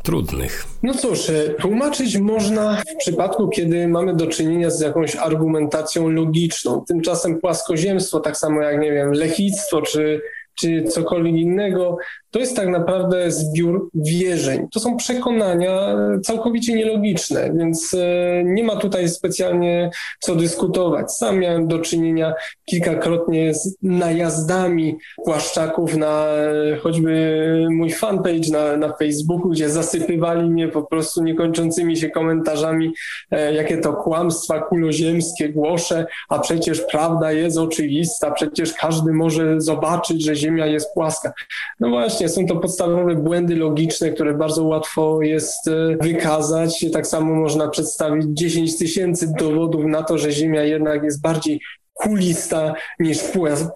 [0.02, 0.66] trudnych.
[0.82, 6.84] No cóż, e, tłumaczyć można w przypadku, kiedy mamy do czynienia z jakąś argumentacją logiczną.
[6.88, 10.20] Tymczasem płaskoziemstwo, tak samo jak, nie wiem, lechictwo czy
[10.54, 11.96] czy cokolwiek innego,
[12.30, 14.68] to jest tak naprawdę zbiór wierzeń.
[14.72, 19.90] To są przekonania całkowicie nielogiczne, więc e, nie ma tutaj specjalnie
[20.20, 21.12] co dyskutować.
[21.12, 28.92] Sam miałem do czynienia kilkakrotnie z najazdami płaszczaków na e, choćby mój fanpage na, na
[28.92, 32.92] Facebooku, gdzie zasypywali mnie po prostu niekończącymi się komentarzami,
[33.30, 40.24] e, jakie to kłamstwa kuloziemskie głoszę, a przecież prawda jest oczywista, przecież każdy może zobaczyć,
[40.24, 41.32] że Ziemia jest płaska.
[41.80, 46.86] No właśnie, właśnie są to podstawowe błędy logiczne, które bardzo łatwo jest e, wykazać.
[46.92, 51.60] Tak samo można przedstawić 10 tysięcy dowodów na to, że Ziemia jednak jest bardziej
[52.00, 53.18] kulista niż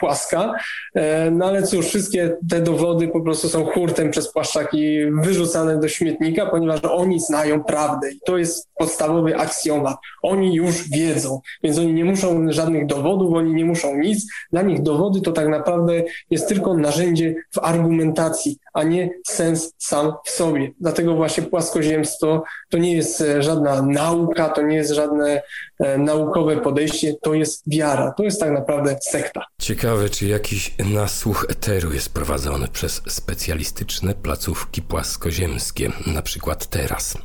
[0.00, 0.54] płaska.
[0.94, 5.88] E, no ale cóż, wszystkie te dowody po prostu są hurtem przez płaszczaki wyrzucane do
[5.88, 9.96] śmietnika, ponieważ oni znają prawdę i to jest podstawowy aksjomat.
[10.22, 14.26] Oni już wiedzą, więc oni nie muszą żadnych dowodów, oni nie muszą nic.
[14.52, 20.12] Dla nich dowody to tak naprawdę jest tylko narzędzie w argumentacji, a nie sens sam
[20.24, 20.70] w sobie.
[20.80, 25.42] Dlatego właśnie płaskoziemstwo to nie jest e, żadna nauka, to nie jest żadne
[25.78, 29.46] e, naukowe podejście, to jest wiara to jest tak naprawdę sekta.
[29.60, 37.18] Ciekawe, czy jakiś nasłuch eteru jest prowadzony przez specjalistyczne placówki płaskoziemskie, na przykład teraz.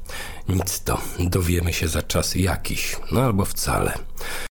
[0.49, 3.93] Nic to, dowiemy się za czas jakiś, no albo wcale.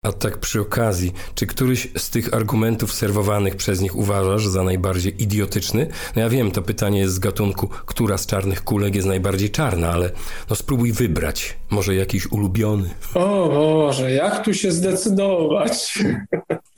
[0.02, 5.22] A tak przy okazji, czy któryś z tych argumentów serwowanych przez nich uważasz za najbardziej
[5.22, 5.86] idiotyczny?
[6.16, 9.92] No ja wiem, to pytanie jest z gatunku, która z czarnych kulek jest najbardziej czarna,
[9.92, 10.10] ale
[10.50, 11.56] no spróbuj wybrać.
[11.70, 12.90] Może jakiś ulubiony?
[13.14, 15.98] O Boże, jak tu się zdecydować?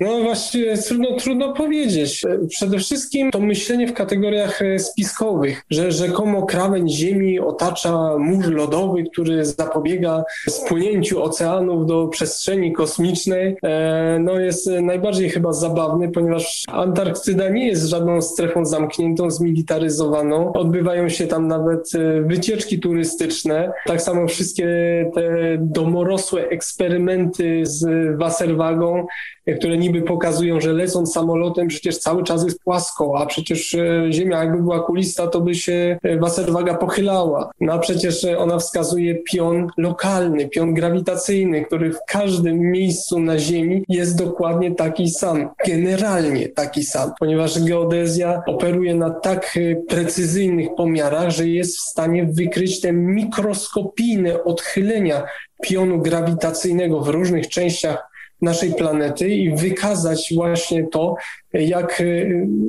[0.01, 2.23] No właściwie trudno, trudno powiedzieć.
[2.49, 9.45] Przede wszystkim to myślenie w kategoriach spiskowych, że rzekomo krawędź Ziemi otacza mur lodowy, który
[9.45, 17.67] zapobiega spłynięciu oceanów do przestrzeni kosmicznej, e, no jest najbardziej chyba zabawny, ponieważ Antarktyda nie
[17.67, 20.53] jest żadną strefą zamkniętą, zmilitaryzowaną.
[20.53, 23.73] Odbywają się tam nawet e, wycieczki turystyczne.
[23.87, 24.67] Tak samo wszystkie
[25.15, 27.87] te domorosłe eksperymenty z
[28.19, 29.07] Wasserwagą,
[29.55, 34.39] które niby pokazują, że lecąc samolotem przecież cały czas jest płasko, a przecież e, Ziemia
[34.39, 37.51] jakby była kulista, to by się Wasserwaga pochylała.
[37.61, 43.85] No a przecież ona wskazuje pion lokalny, pion grawitacyjny, który w każdym miejscu na Ziemi
[43.89, 51.31] jest dokładnie taki sam, generalnie taki sam, ponieważ geodezja operuje na tak e, precyzyjnych pomiarach,
[51.31, 55.23] że jest w stanie wykryć te mikroskopijne odchylenia
[55.63, 61.17] pionu grawitacyjnego w różnych częściach naszej planety i wykazać właśnie to,
[61.53, 62.05] jak e,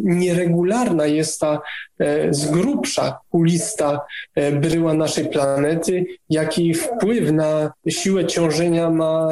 [0.03, 1.61] nieregularna jest ta
[1.99, 4.01] e, z grubsza kulista
[4.35, 9.29] e, bryła naszej planety, jaki wpływ na siłę ciążenia ma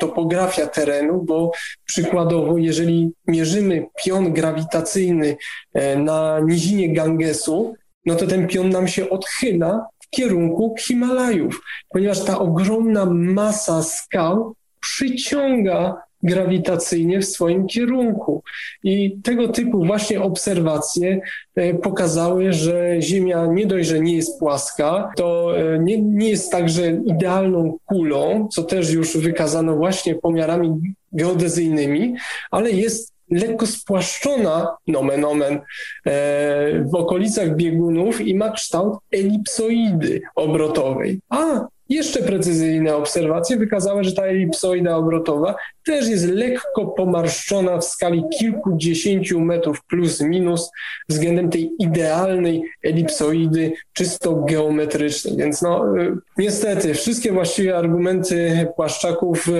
[0.00, 1.52] topografia terenu, bo
[1.84, 5.36] przykładowo, jeżeli mierzymy pion grawitacyjny
[5.96, 7.74] na nizinie Gangesu,
[8.06, 14.54] no to ten pion nam się odchyla w kierunku Himalajów, ponieważ ta ogromna masa skał
[14.80, 18.42] przyciąga grawitacyjnie w swoim kierunku.
[18.82, 21.20] I tego typu właśnie obserwacje
[21.54, 26.52] e, pokazały, że Ziemia nie dość, że nie jest płaska, to e, nie, nie jest
[26.52, 32.14] także idealną kulą, co też już wykazano właśnie pomiarami geodezyjnymi,
[32.50, 35.60] ale jest lekko spłaszczona, nomen omen,
[36.92, 41.20] w okolicach biegunów i ma kształt elipsoidy obrotowej.
[41.28, 48.24] A jeszcze precyzyjne obserwacje wykazały, że ta elipsoida obrotowa też jest lekko pomarszczona w skali
[48.38, 50.70] kilkudziesięciu metrów plus minus
[51.08, 55.36] względem tej idealnej elipsoidy czysto geometrycznej.
[55.36, 59.52] Więc no y, niestety wszystkie właściwie argumenty płaszczaków y,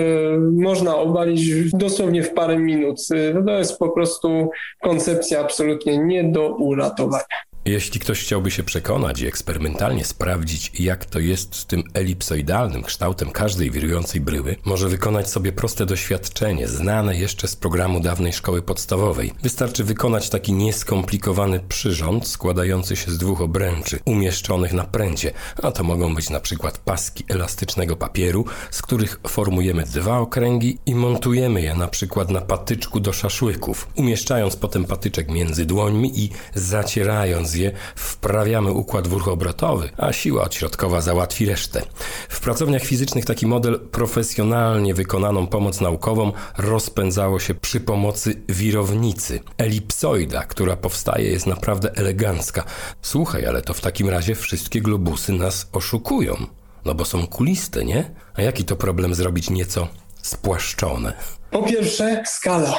[0.52, 3.00] można obalić dosłownie w parę minut.
[3.14, 4.50] Y, to jest po prostu
[4.82, 7.47] koncepcja absolutnie nie do uratowania.
[7.64, 13.30] Jeśli ktoś chciałby się przekonać i eksperymentalnie sprawdzić, jak to jest z tym elipsoidalnym kształtem
[13.30, 19.32] każdej wirującej bryły, może wykonać sobie proste doświadczenie, znane jeszcze z programu dawnej szkoły podstawowej.
[19.42, 25.84] Wystarczy wykonać taki nieskomplikowany przyrząd składający się z dwóch obręczy umieszczonych na pręcie, a to
[25.84, 31.74] mogą być na przykład paski elastycznego papieru, z których formujemy dwa okręgi i montujemy je
[31.74, 37.47] na przykład na patyczku do szaszłyków, umieszczając potem patyczek między dłońmi i zacierając
[37.94, 41.82] Wprawiamy układ dwuchobrotowy, a siła odśrodkowa załatwi resztę.
[42.28, 49.40] W pracowniach fizycznych taki model profesjonalnie wykonaną pomoc naukową rozpędzało się przy pomocy wirownicy.
[49.58, 52.64] Elipsoida, która powstaje, jest naprawdę elegancka.
[53.02, 56.46] Słuchaj, ale to w takim razie wszystkie globusy nas oszukują.
[56.84, 58.11] No bo są kuliste, nie?
[58.34, 59.88] A jaki to problem zrobić nieco
[60.22, 61.12] spłaszczone?
[61.51, 62.74] Po pierwsze, skala.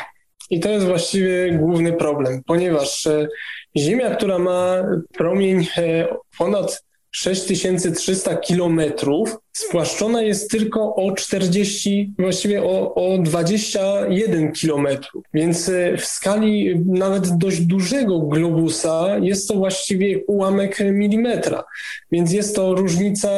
[0.50, 3.28] I to jest właściwie główny problem, ponieważ e,
[3.78, 4.84] Ziemia, która ma
[5.18, 6.08] promień e,
[6.38, 15.24] ponad 6300 kilometrów, spłaszczona jest tylko o 40, właściwie o, o 21 kilometrów.
[15.34, 21.64] Więc e, w skali nawet dość dużego globusa jest to właściwie ułamek milimetra.
[22.12, 23.30] Więc jest to różnica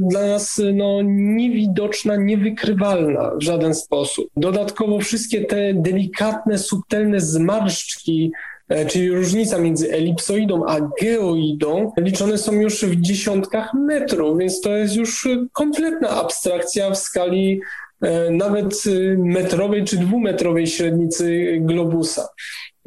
[0.00, 4.30] dla nas no, niewidoczna, niewykrywalna w żaden sposób.
[4.36, 8.57] Dodatkowo wszystkie te delikatne, subtelne zmarszczki E,
[8.88, 14.96] czyli różnica między elipsoidą a geoidą, liczone są już w dziesiątkach metrów, więc to jest
[14.96, 17.60] już kompletna abstrakcja w skali
[18.00, 18.82] e, nawet
[19.16, 22.28] metrowej czy dwumetrowej średnicy globusa.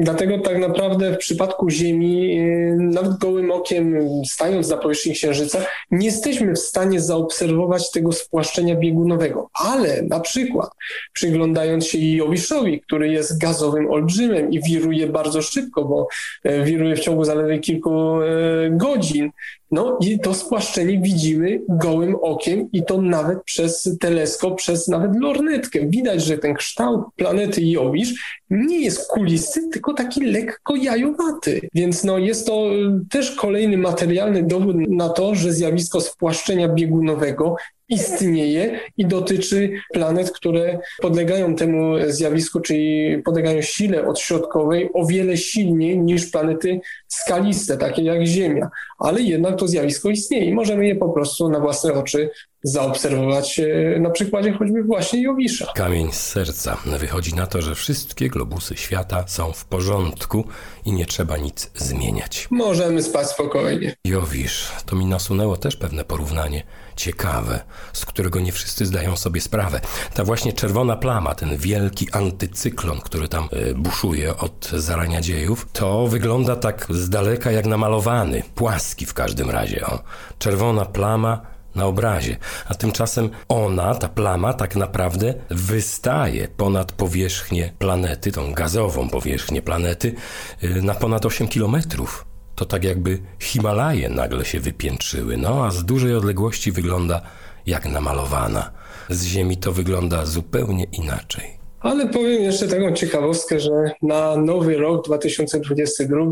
[0.01, 3.95] Dlatego tak naprawdę w przypadku Ziemi, y, nawet gołym okiem,
[4.25, 5.59] stając na powierzchni Księżyca,
[5.91, 9.49] nie jesteśmy w stanie zaobserwować tego spłaszczenia biegunowego.
[9.53, 10.69] Ale na przykład
[11.13, 16.07] przyglądając się Jowiszowi, który jest gazowym olbrzymem i wiruje bardzo szybko, bo
[16.43, 18.27] e, wiruje w ciągu zaledwie kilku e,
[18.69, 19.31] godzin,
[19.71, 25.79] no i to spłaszczenie widzimy gołym okiem i to nawet przez teleskop, przez nawet lornetkę.
[25.85, 31.61] Widać, że ten kształt planety Jowisz nie jest kulisty, tylko taki lekko jajowaty.
[31.73, 37.55] Więc no jest to y, też kolejny materialny dowód na to, że zjawisko spłaszczenia biegunowego
[37.91, 45.99] istnieje i dotyczy planet, które podlegają temu zjawisku, czyli podlegają sile odśrodkowej o wiele silniej
[45.99, 48.69] niż planety skaliste, takie jak Ziemia.
[48.99, 52.29] Ale jednak to zjawisko istnieje i możemy je po prostu na własne oczy
[52.63, 55.65] zaobserwować e, na przykładzie choćby właśnie Jowisza.
[55.75, 56.77] Kamień z serca.
[56.99, 60.45] Wychodzi na to, że wszystkie globusy świata są w porządku
[60.85, 62.47] i nie trzeba nic zmieniać.
[62.51, 63.95] Możemy spać spokojnie.
[64.05, 66.63] Jowisz, to mi nasunęło też pewne porównanie
[66.95, 67.59] ciekawe,
[67.93, 69.81] z którego nie wszyscy zdają sobie sprawę.
[70.13, 76.07] Ta właśnie czerwona plama, ten wielki antycyklon, który tam y, buszuje od zarania dziejów, to
[76.07, 79.85] wygląda tak z daleka jak namalowany, płaski w każdym razie.
[79.85, 79.99] O.
[80.39, 81.41] Czerwona plama
[81.75, 82.37] na obrazie,
[82.69, 90.15] a tymczasem ona, ta plama, tak naprawdę wystaje ponad powierzchnię planety, tą gazową powierzchnię planety,
[90.63, 95.85] y, na ponad 8 kilometrów to tak jakby Himalaje nagle się wypiętrzyły, no a z
[95.85, 97.21] dużej odległości wygląda
[97.65, 98.71] jak namalowana.
[99.09, 101.60] Z Ziemi to wygląda zupełnie inaczej.
[101.81, 103.71] Ale powiem jeszcze taką ciekawostkę, że
[104.01, 106.25] na nowy rok 2022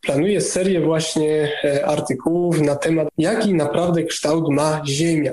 [0.00, 5.32] planuję serię właśnie e, artykułów na temat, jaki naprawdę kształt ma Ziemia.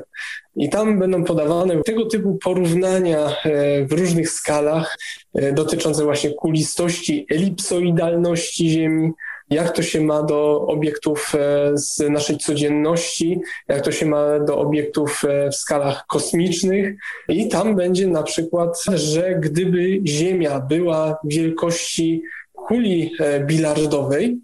[0.55, 4.97] I tam będą podawane tego typu porównania e, w różnych skalach
[5.35, 9.11] e, dotyczące właśnie kulistości, elipsoidalności Ziemi,
[9.49, 14.57] jak to się ma do obiektów e, z naszej codzienności, jak to się ma do
[14.57, 16.95] obiektów e, w skalach kosmicznych.
[17.29, 22.23] I tam będzie na przykład, że gdyby Ziemia była wielkości
[22.53, 24.37] kuli e, bilardowej,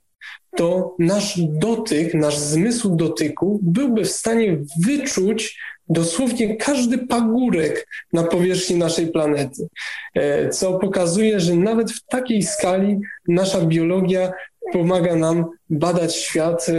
[0.55, 8.75] to nasz dotyk, nasz zmysł dotyku byłby w stanie wyczuć dosłownie każdy pagórek na powierzchni
[8.75, 9.67] naszej planety,
[10.51, 14.33] co pokazuje, że nawet w takiej skali nasza biologia
[14.73, 16.73] pomaga nam badać świat e,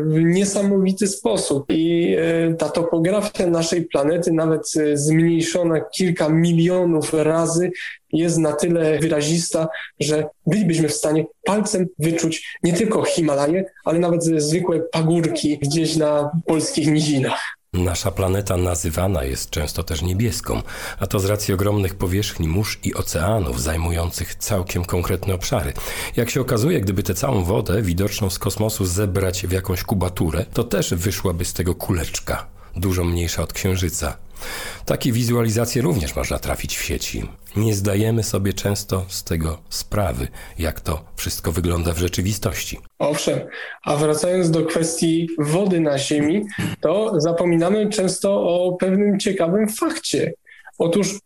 [0.00, 1.64] w niesamowity sposób.
[1.68, 7.70] I e, ta topografia naszej planety, nawet e, zmniejszona kilka milionów razy,
[8.12, 9.68] jest na tyle wyrazista,
[10.00, 16.30] że bylibyśmy w stanie palcem wyczuć nie tylko Himalaje, ale nawet zwykłe pagórki gdzieś na
[16.46, 17.55] polskich nizinach.
[17.72, 20.62] Nasza planeta nazywana jest często też niebieską,
[20.98, 25.72] a to z racji ogromnych powierzchni mórz i oceanów zajmujących całkiem konkretne obszary.
[26.16, 30.64] Jak się okazuje, gdyby tę całą wodę widoczną z kosmosu zebrać w jakąś kubaturę, to
[30.64, 32.46] też wyszłaby z tego kuleczka,
[32.76, 34.25] dużo mniejsza od Księżyca.
[34.84, 37.28] Takie wizualizacje również można trafić w sieci.
[37.56, 40.28] Nie zdajemy sobie często z tego sprawy,
[40.58, 42.78] jak to wszystko wygląda w rzeczywistości.
[42.98, 43.40] Owszem,
[43.84, 46.44] a wracając do kwestii wody na Ziemi,
[46.80, 50.32] to zapominamy często o pewnym ciekawym fakcie.
[50.78, 51.18] Otóż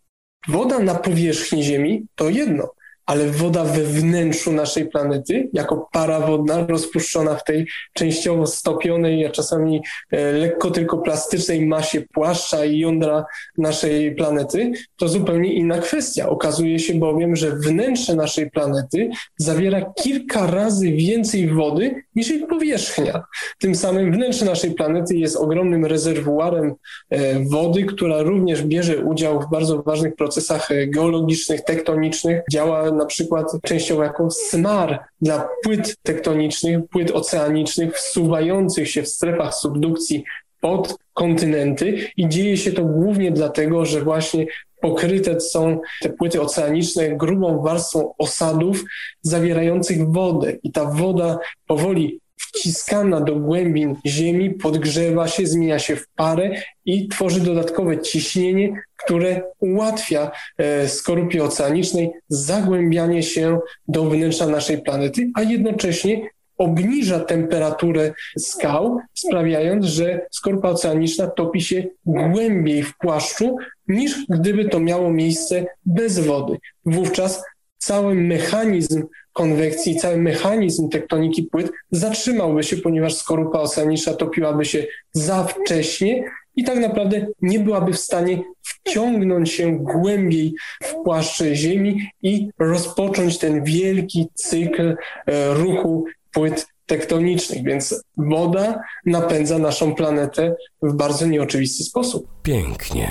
[0.49, 2.73] woda na powierzchni Ziemi to jedno,
[3.11, 9.31] ale woda we wnętrzu naszej planety, jako para wodna rozpuszczona w tej częściowo stopionej, a
[9.31, 9.81] czasami
[10.11, 13.25] e, lekko tylko plastycznej masie płaszcza i jądra
[13.59, 16.29] naszej planety, to zupełnie inna kwestia.
[16.29, 23.23] Okazuje się bowiem, że wnętrze naszej planety zawiera kilka razy więcej wody niż jej powierzchnia.
[23.59, 26.75] Tym samym wnętrze naszej planety jest ogromnym rezerwuarem
[27.11, 33.07] e, wody, która również bierze udział w bardzo ważnych procesach e, geologicznych, tektonicznych, działa na
[33.07, 40.25] przykład częściowo jako smar dla płyt tektonicznych, płyt oceanicznych wsuwających się w strefach subdukcji
[40.61, 44.47] pod kontynenty i dzieje się to głównie dlatego, że właśnie
[44.81, 48.85] pokryte są te płyty oceaniczne grubą warstwą osadów
[49.23, 50.53] zawierających wodę.
[50.63, 56.51] I ta woda powoli wciskana do głębin ziemi, podgrzewa się, zmienia się w parę
[56.85, 65.31] i tworzy dodatkowe ciśnienie, które ułatwia e, skorupie oceanicznej zagłębianie się do wnętrza naszej planety,
[65.35, 73.57] a jednocześnie obniża temperaturę skał, sprawiając, że skorupa oceaniczna topi się głębiej w płaszczu,
[73.89, 76.59] niż gdyby to miało miejsce bez wody.
[76.85, 77.43] Wówczas
[77.79, 79.03] cały mechanizm
[79.33, 86.25] konwekcji, cały mechanizm tektoniki płyt zatrzymałby się, ponieważ skorupa oceaniczna topiłaby się za wcześnie
[86.57, 93.39] i tak naprawdę nie byłaby w stanie wciągnąć się głębiej w płaszcze Ziemi i rozpocząć
[93.39, 94.97] ten wielki cykl
[95.27, 102.27] e, ruchu płyt tektonicznych, więc woda napędza naszą planetę w bardzo nieoczywisty sposób.
[102.43, 103.09] Pięknie.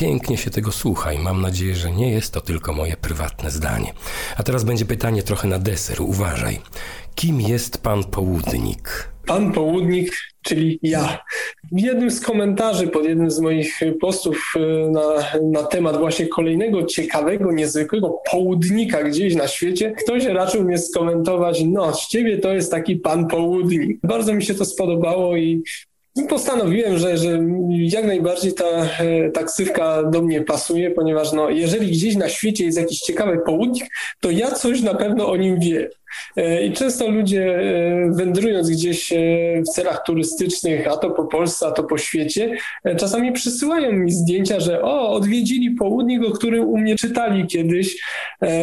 [0.00, 3.92] Pięknie się tego słucha i mam nadzieję, że nie jest to tylko moje prywatne zdanie.
[4.36, 6.02] A teraz będzie pytanie trochę na deser.
[6.02, 6.58] Uważaj.
[7.14, 9.12] Kim jest pan południk?
[9.26, 11.18] Pan południk, czyli ja.
[11.72, 15.02] W jednym z komentarzy pod jednym z moich postów e, na,
[15.42, 21.94] na temat właśnie kolejnego ciekawego, niezwykłego południka gdzieś na świecie, ktoś raczył mnie skomentować, no
[21.94, 24.00] z ciebie to jest taki pan południk.
[24.02, 25.62] Bardzo mi się to spodobało i
[26.28, 27.38] Postanowiłem, że, że
[27.70, 32.64] jak najbardziej ta, e, ta ksywka do mnie pasuje, ponieważ no, jeżeli gdzieś na świecie
[32.64, 33.86] jest jakiś ciekawy południk,
[34.20, 35.88] to ja coś na pewno o nim wiem.
[36.36, 39.16] E, I często ludzie e, wędrując gdzieś e,
[39.62, 42.56] w celach turystycznych, a to po Polsce, a to po świecie,
[42.96, 47.96] czasami przysyłają mi zdjęcia, że o, odwiedzili południk, o którym u mnie czytali kiedyś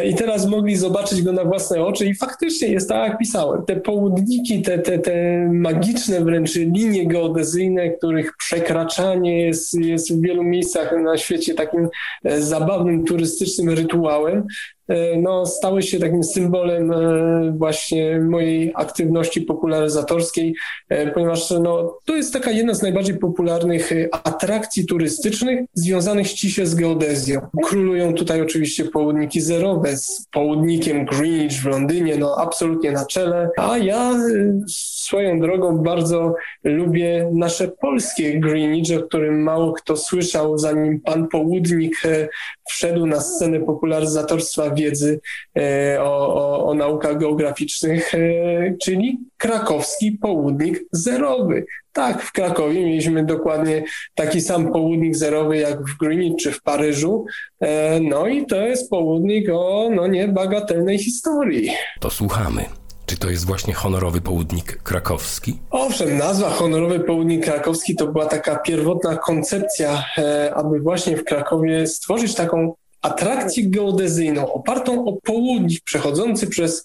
[0.05, 3.65] i teraz mogli zobaczyć go na własne oczy i faktycznie jest tak, jak pisałem.
[3.65, 10.43] Te południki, te, te, te magiczne wręcz linie geodezyjne, których przekraczanie jest, jest w wielu
[10.43, 11.87] miejscach na świecie takim
[12.23, 14.47] zabawnym, turystycznym rytuałem,
[15.21, 20.55] no, stały się takim symbolem e, właśnie mojej aktywności popularyzatorskiej,
[20.89, 26.75] e, ponieważ no, to jest taka jedna z najbardziej popularnych atrakcji turystycznych związanych ściśle z
[26.75, 27.41] geodezją.
[27.63, 33.77] Królują tutaj oczywiście południki zerowe z południkiem Greenwich w Londynie, no absolutnie na czele, a
[33.77, 34.13] ja
[35.07, 42.01] swoją drogą bardzo lubię nasze polskie Greenwich, o którym mało kto słyszał, zanim pan południk
[42.69, 45.19] wszedł na scenę popularyzatorstwa wiedzy
[45.57, 48.19] e, o, o, o naukach geograficznych, e,
[48.81, 51.65] czyli krakowski południk zerowy.
[51.93, 53.83] Tak, w Krakowie mieliśmy dokładnie
[54.15, 57.25] taki sam południk zerowy jak w Greenwich czy w Paryżu.
[57.59, 61.69] E, no i to jest południk o no niebagatelnej historii.
[61.99, 62.65] To słuchamy.
[63.07, 65.59] Czy to jest właśnie honorowy południk krakowski?
[65.71, 70.05] Owszem, nazwa honorowy południk krakowski to była taka pierwotna koncepcja,
[70.55, 76.83] aby właśnie w Krakowie stworzyć taką atrakcję geodezyjną opartą o południk przechodzący przez e,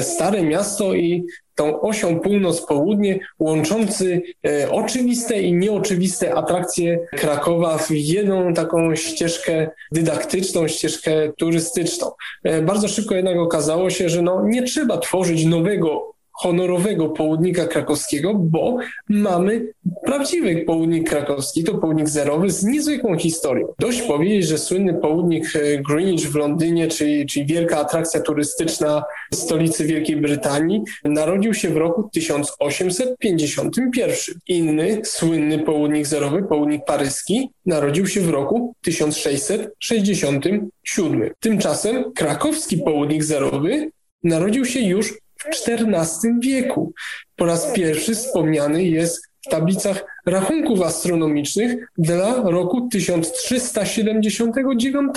[0.00, 8.54] Stare Miasto i tą osią północ-południe, łączący e, oczywiste i nieoczywiste atrakcje Krakowa w jedną
[8.54, 12.10] taką ścieżkę dydaktyczną, ścieżkę turystyczną.
[12.44, 18.34] E, bardzo szybko jednak okazało się, że no, nie trzeba tworzyć nowego honorowego południka krakowskiego,
[18.34, 18.76] bo
[19.08, 19.72] mamy
[20.04, 23.66] prawdziwy południk krakowski, to południk zerowy z niezwykłą historią.
[23.78, 29.04] Dość powiedzieć, że słynny południk e, Greenwich w Londynie, czyli, czyli wielka atrakcja turystyczna
[29.34, 34.38] stolicy Wielkiej Brytanii, narodził się w roku 1851.
[34.48, 41.30] Inny słynny południk zerowy, południk paryski, narodził się w roku 1667.
[41.40, 43.90] Tymczasem krakowski południk zerowy
[44.24, 45.14] narodził się już
[45.46, 46.92] XIV wieku.
[47.36, 55.14] Po raz pierwszy wspomniany jest w tablicach rachunków astronomicznych dla roku 1379.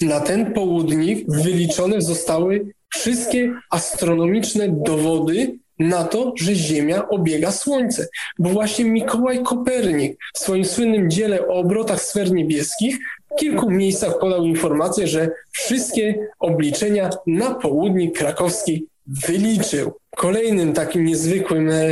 [0.00, 8.08] Na ten południk wyliczone zostały wszystkie astronomiczne dowody na to, że Ziemia obiega Słońce.
[8.38, 12.98] Bo właśnie Mikołaj Kopernik w swoim słynnym dziele o obrotach sfer niebieskich
[13.32, 19.92] w kilku miejscach podał informację, że wszystkie obliczenia na południe krakowskiej wyliczył.
[20.16, 21.82] Kolejnym takim niezwykłym e,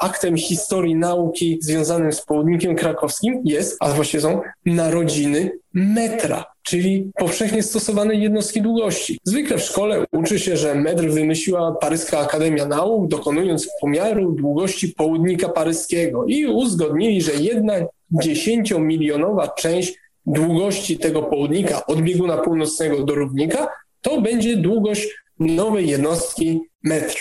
[0.00, 7.62] aktem historii nauki związanym z południkiem krakowskim jest, a właściwie są narodziny metra, czyli powszechnie
[7.62, 9.18] stosowanej jednostki długości.
[9.24, 15.48] Zwykle w szkole uczy się, że metr wymyśliła Paryska Akademia Nauk, dokonując pomiaru długości południka
[15.48, 17.74] paryskiego i uzgodnili, że jedna
[18.10, 19.94] dziesięciomilionowa część
[20.26, 23.68] długości tego południka od bieguna północnego do równika
[24.04, 25.08] to będzie długość
[25.38, 27.16] nowej jednostki metr.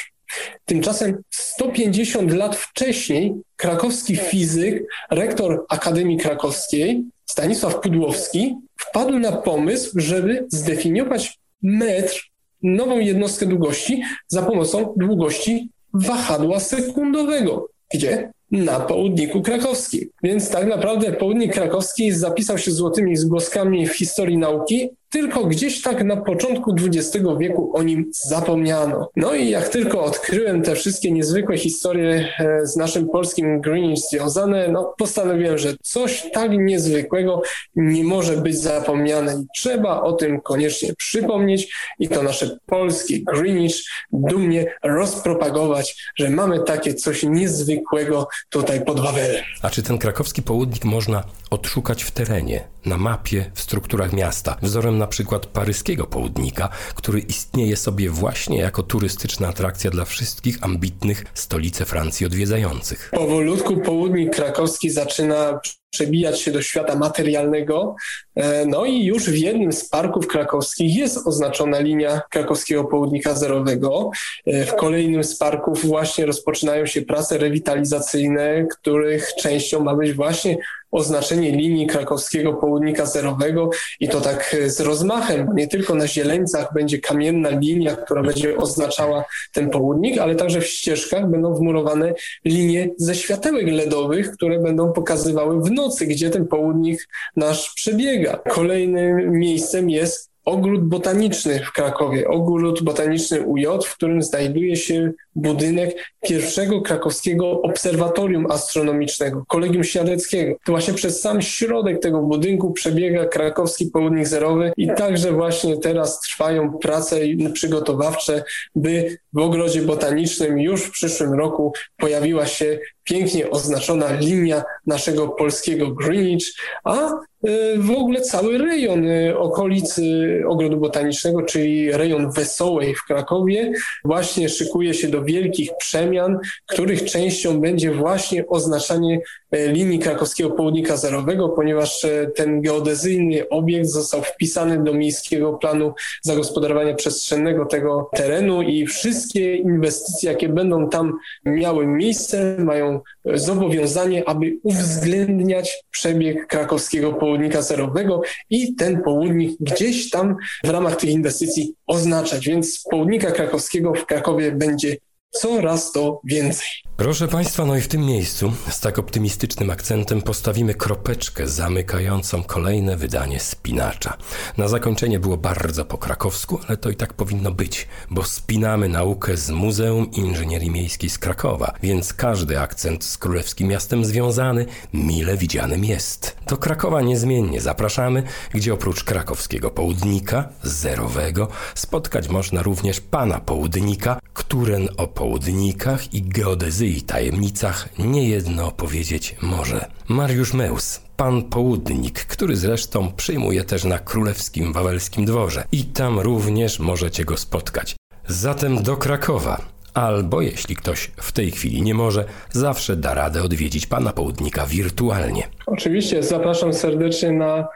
[0.65, 10.45] Tymczasem 150 lat wcześniej krakowski fizyk, rektor Akademii Krakowskiej Stanisław Pudłowski wpadł na pomysł, żeby
[10.49, 12.29] zdefiniować metr,
[12.63, 17.69] nową jednostkę długości za pomocą długości wahadła sekundowego.
[17.93, 18.31] Gdzie?
[18.51, 20.09] Na południku krakowskim.
[20.23, 26.03] Więc tak naprawdę południk krakowski zapisał się złotymi zgłoskami w historii nauki, tylko gdzieś tak
[26.03, 29.09] na początku XX wieku o nim zapomniano.
[29.15, 34.67] No i jak tylko odkryłem te wszystkie niezwykłe historie e, z naszym polskim Greenwich związane,
[34.67, 37.41] no postanowiłem, że coś tak niezwykłego
[37.75, 43.75] nie może być zapomniane i trzeba o tym koniecznie przypomnieć i to nasze polskie Greenwich
[44.11, 49.43] dumnie rozpropagować, że mamy takie coś niezwykłego tutaj pod Wawelem.
[49.61, 54.97] A czy ten krakowski południk można odszukać w terenie, na mapie, w strukturach miasta, wzorem
[54.97, 61.85] na przykład paryskiego południka, który istnieje sobie właśnie jako turystyczna atrakcja dla wszystkich ambitnych stolice
[61.85, 63.11] Francji odwiedzających.
[63.11, 65.59] Powolutku południk krakowski zaczyna
[65.93, 67.95] przebijać się do świata materialnego.
[68.35, 74.11] E, no i już w jednym z parków krakowskich jest oznaczona linia krakowskiego południka zerowego.
[74.45, 80.57] E, w kolejnym z parków właśnie rozpoczynają się prace rewitalizacyjne, których częścią ma być właśnie
[80.93, 83.69] oznaczenie linii krakowskiego południka zerowego
[83.99, 89.25] i to tak z rozmachem, nie tylko na Zieleńcach będzie kamienna linia, która będzie oznaczała
[89.51, 92.13] ten południk, ale także w ścieżkach będą wmurowane
[92.45, 98.37] linie ze światełek LEDowych, które będą pokazywały w gdzie ten południk nasz przebiega.
[98.37, 106.13] Kolejnym miejscem jest ogród botaniczny w Krakowie, ogród botaniczny UJ, w którym znajduje się budynek
[106.21, 110.55] pierwszego krakowskiego obserwatorium astronomicznego, Kolegium Świadeckiego.
[110.65, 116.19] To właśnie przez sam środek tego budynku przebiega krakowski południk zerowy i także właśnie teraz
[116.19, 117.19] trwają prace
[117.53, 118.43] przygotowawcze,
[118.75, 125.91] by w ogrodzie botanicznym już w przyszłym roku pojawiła się pięknie oznaczona linia naszego polskiego
[125.91, 127.09] Greenwich, a
[127.47, 130.03] y, w ogóle cały rejon y, okolicy
[130.47, 133.71] Ogrodu Botanicznego, czyli rejon Wesołej w Krakowie,
[134.05, 139.19] właśnie szykuje się do wielkich przemian, których częścią będzie właśnie oznaczanie
[139.51, 145.93] e, linii krakowskiego południka zerowego, ponieważ e, ten geodezyjny obiekt został wpisany do miejskiego planu
[146.21, 152.92] zagospodarowania przestrzennego tego terenu i wszystkie inwestycje, jakie będą tam miały miejsce, mają
[153.25, 161.09] zobowiązanie, aby uwzględniać przebieg krakowskiego południka zerowego i ten południk gdzieś tam w ramach tych
[161.09, 162.47] inwestycji oznaczać.
[162.47, 164.97] Więc południka krakowskiego w Krakowie będzie
[165.31, 166.67] coraz to więcej.
[167.03, 172.97] Proszę Państwa, no i w tym miejscu z tak optymistycznym akcentem postawimy kropeczkę zamykającą kolejne
[172.97, 174.17] wydanie Spinacza.
[174.57, 179.37] Na zakończenie było bardzo po krakowsku, ale to i tak powinno być, bo spinamy naukę
[179.37, 185.85] z Muzeum Inżynierii Miejskiej z Krakowa, więc każdy akcent z królewskim miastem związany mile widzianym
[185.85, 186.37] jest.
[186.47, 188.23] Do Krakowa niezmiennie zapraszamy,
[188.53, 196.92] gdzie oprócz krakowskiego południka, zerowego, spotkać można również pana południka, któren o południkach i geodezji
[196.93, 199.85] i tajemnicach niejedno powiedzieć może.
[200.07, 206.79] Mariusz Meus, pan południk, który zresztą przyjmuje też na królewskim wawelskim dworze i tam również
[206.79, 207.95] możecie go spotkać.
[208.27, 209.61] Zatem do Krakowa.
[209.93, 215.47] Albo jeśli ktoś w tej chwili nie może, zawsze da radę odwiedzić pana południka wirtualnie.
[215.65, 217.67] Oczywiście, zapraszam serdecznie na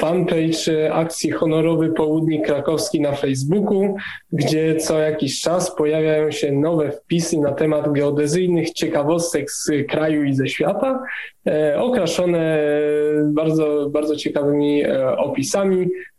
[0.00, 3.96] fanpage akcji Honorowy Południk Krakowski na Facebooku,
[4.32, 10.34] gdzie co jakiś czas pojawiają się nowe wpisy na temat geodezyjnych ciekawostek z kraju i
[10.34, 11.02] ze świata,
[11.46, 12.58] e, okraszone
[13.24, 15.82] bardzo, bardzo ciekawymi e, opisami.
[15.82, 16.11] E,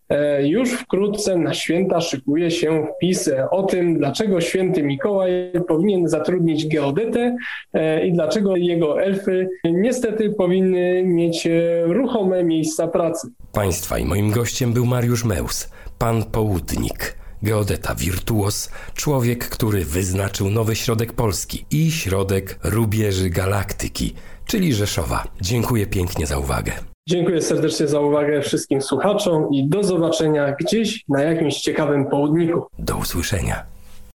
[0.43, 5.31] już wkrótce na święta szykuje się wpis o tym, dlaczego święty Mikołaj
[5.67, 7.37] powinien zatrudnić geodetę
[7.73, 11.47] e, i dlaczego jego elfy niestety powinny mieć
[11.85, 13.27] ruchome miejsca pracy.
[13.51, 20.75] Państwa i moim gościem był Mariusz Meus, pan południk geodeta wirtuos, człowiek, który wyznaczył nowy
[20.75, 24.13] środek Polski i środek rubieży galaktyki,
[24.45, 25.23] czyli Rzeszowa.
[25.41, 26.92] Dziękuję pięknie za uwagę.
[27.07, 32.67] Dziękuję serdecznie za uwagę wszystkim słuchaczom i do zobaczenia gdzieś na jakimś ciekawym południku.
[32.79, 33.72] Do usłyszenia.